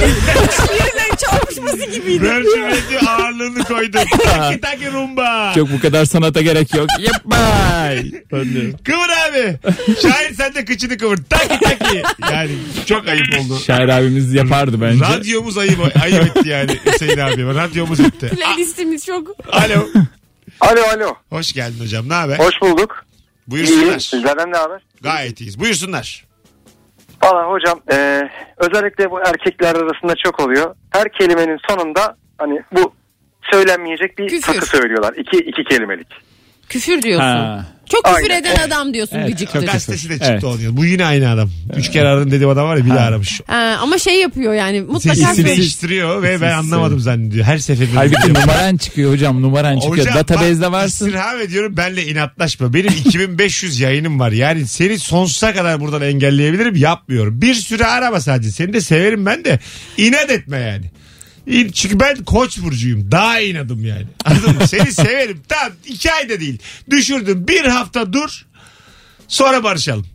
[0.57, 2.23] şiirle çarpışması gibiydi.
[2.25, 3.99] Virgin ağırlığını koydu.
[4.25, 5.53] Taki taki rumba.
[5.55, 6.89] Çok bu kadar sanata gerek yok.
[8.33, 8.73] De.
[8.85, 9.59] Kıvır abi.
[10.03, 11.19] Şair sen de kıçını kıvır.
[11.31, 12.03] Taki taki.
[12.33, 12.51] Yani
[12.87, 13.59] çok ayıp oldu.
[13.59, 15.05] Şair abimiz yapardı bence.
[15.05, 17.47] Radyomuz ayıp, ayıp etti yani Hüseyin abi.
[17.47, 18.29] Radyomuz etti.
[18.29, 19.29] Playlistimiz çok.
[19.53, 19.87] Alo.
[20.61, 21.15] Alo alo.
[21.31, 22.09] Hoş geldin hocam.
[22.09, 22.39] Ne haber?
[22.39, 23.05] Hoş bulduk.
[23.53, 23.67] İyiyim.
[23.69, 23.99] Buyursunlar.
[23.99, 24.83] Sizlerden ne haber?
[25.03, 25.61] Gayet iyiyiz.
[25.61, 26.25] Buyursunlar.
[27.23, 28.21] Valla hocam e,
[28.57, 30.75] özellikle bu erkekler arasında çok oluyor.
[30.91, 32.95] Her kelimenin sonunda hani bu
[33.53, 34.53] söylenmeyecek bir Küfür.
[34.55, 35.15] takı söylüyorlar.
[35.15, 36.07] İki, iki kelimelik.
[36.69, 37.27] Küfür diyorsun.
[37.27, 37.67] Ha.
[37.93, 38.41] Çok küfür Aynen.
[38.43, 39.67] eden adam diyorsun Evet, gıcıktır.
[39.67, 40.45] Gazetesi de çıktı Evet.
[40.45, 40.77] onun.
[40.77, 41.51] Bu yine aynı adam.
[41.77, 43.41] Üç kere aradım dediğim adam var ya bir daha aramış.
[43.47, 47.45] Ha, ama şey yapıyor yani mutlaka Sesini- değiştiriyor ve ben anlamadım zannediyor.
[47.45, 47.95] Her seferinde.
[47.95, 49.99] Halbuki numaran çıkıyor hocam numaran çıkıyor.
[50.07, 51.07] Hocam Database'de bak, varsın.
[51.07, 52.75] istirham ediyorum benle inatlaşma.
[52.75, 54.33] Benim 2500 yayınım var.
[54.33, 56.77] Yani seni sonsuza kadar buradan engelleyebilirim.
[56.77, 57.43] Yapmıyorum.
[57.43, 58.51] Bir süre arama sadece.
[58.51, 59.59] Seni de severim ben de.
[59.97, 60.85] İnat etme yani.
[61.75, 63.11] Çünkü ben koç burcuyum.
[63.11, 64.07] Daha inadım yani.
[64.25, 64.69] Anladın mı?
[64.69, 65.41] Seni severim.
[65.49, 66.59] Tamam iki ayda değil.
[66.91, 67.49] Düşürdüm.
[67.49, 68.47] Bir hafta dur.
[69.29, 70.07] Sonra barışalım.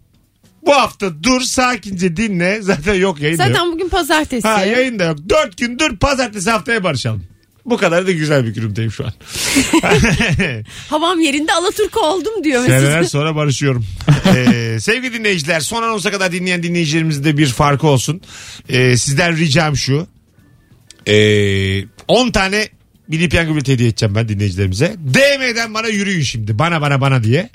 [0.61, 2.61] Bu hafta dur sakince dinle.
[2.61, 3.55] Zaten yok yayın da yok.
[3.55, 4.47] Zaten bugün pazartesi.
[4.47, 5.17] Ha yayın da yok.
[5.29, 7.23] Dört gün dur pazartesi haftaya barışalım.
[7.65, 9.13] Bu kadar da güzel bir günümdeyim şu an.
[10.89, 12.65] Havam yerinde Alaturka oldum diyor.
[12.65, 13.85] Seneler sonra barışıyorum.
[14.35, 18.21] Ee, sevgili dinleyiciler son anonsa kadar dinleyen dinleyicilerimizin de bir farkı olsun.
[18.69, 20.07] Ee, sizden ricam şu.
[21.07, 22.69] Ee, 10 tane
[23.07, 24.95] Milli Piyango bileti hediye edeceğim ben dinleyicilerimize.
[25.13, 26.59] DM'den bana yürüyün şimdi.
[26.59, 27.49] Bana bana bana diye.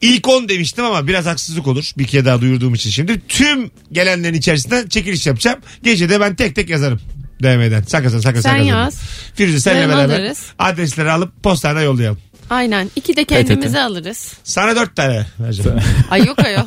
[0.00, 1.90] İlk 10 demiştim ama biraz haksızlık olur.
[1.98, 3.20] Bir kere daha duyurduğum için şimdi.
[3.28, 5.58] Tüm gelenlerin içerisinden çekiliş yapacağım.
[5.82, 7.00] Gece de ben tek tek yazarım.
[7.42, 7.82] DM'den.
[7.82, 8.64] Sakın sakın Sen sakın.
[8.64, 8.98] yaz.
[9.34, 10.42] Firuze senle beraber alırız.
[10.58, 12.18] adresleri alıp postane yollayalım.
[12.50, 12.90] Aynen.
[12.96, 14.32] İki de kendimize alırız.
[14.44, 15.80] Sana 4 tane vereceğim.
[16.10, 16.62] Ay yok ayol.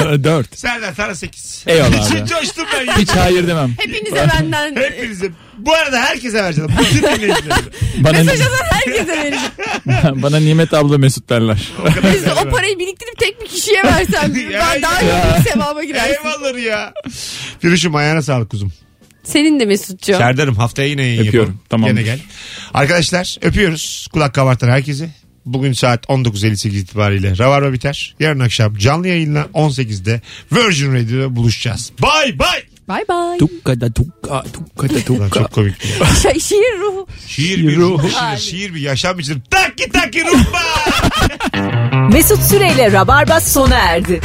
[0.24, 0.58] Dört.
[0.58, 1.64] Serdar sana 8.
[1.66, 2.26] Eyvallah abi.
[2.28, 2.96] Coştum ben.
[2.96, 3.74] Hiç hayır demem.
[3.78, 5.30] Hepinize benden Hepinize.
[5.58, 6.70] Bu arada herkese vereceğim.
[6.80, 7.54] Bütün dinleyicilerime.
[7.98, 9.42] Bana, mesaj atan herkese vereceğim.
[10.22, 11.58] bana Nimet abla Mesut derler.
[12.14, 15.38] Biz de o parayı biriktirip tek bir kişiye versem Ya, ben daha ya.
[15.38, 16.14] iyi bir sevaba girersin.
[16.14, 16.94] Eyvallah ya.
[17.60, 18.72] Firuş'um ayağına sağlık kuzum.
[19.26, 20.16] Senin de Mesut'cuğum.
[20.18, 21.64] Serdar'ım haftaya yine yayın Öpüyorum, yapalım.
[21.68, 21.94] tamamdır.
[21.94, 22.18] Gene gel.
[22.74, 24.08] Arkadaşlar öpüyoruz.
[24.12, 25.10] Kulak kabartan herkese.
[25.46, 28.14] Bugün saat 19.58 itibariyle Ravarva biter.
[28.20, 30.20] Yarın akşam canlı yayınla 18'de
[30.52, 31.92] Virgin Radio'da buluşacağız.
[32.02, 32.62] Bay bay.
[32.88, 33.38] Bay bay.
[33.38, 35.40] Tukkada tukka tukkada Ulan tukka.
[35.40, 35.74] çok komik.
[36.00, 37.06] Şa- şiir ruhu.
[37.26, 38.02] Şiir bir ruh.
[38.02, 39.42] Şiir, şiir bir yaşam biçim.
[39.50, 40.62] Taki taki rumba.
[42.12, 44.20] Mesut Süreyle Rabarba sona erdi.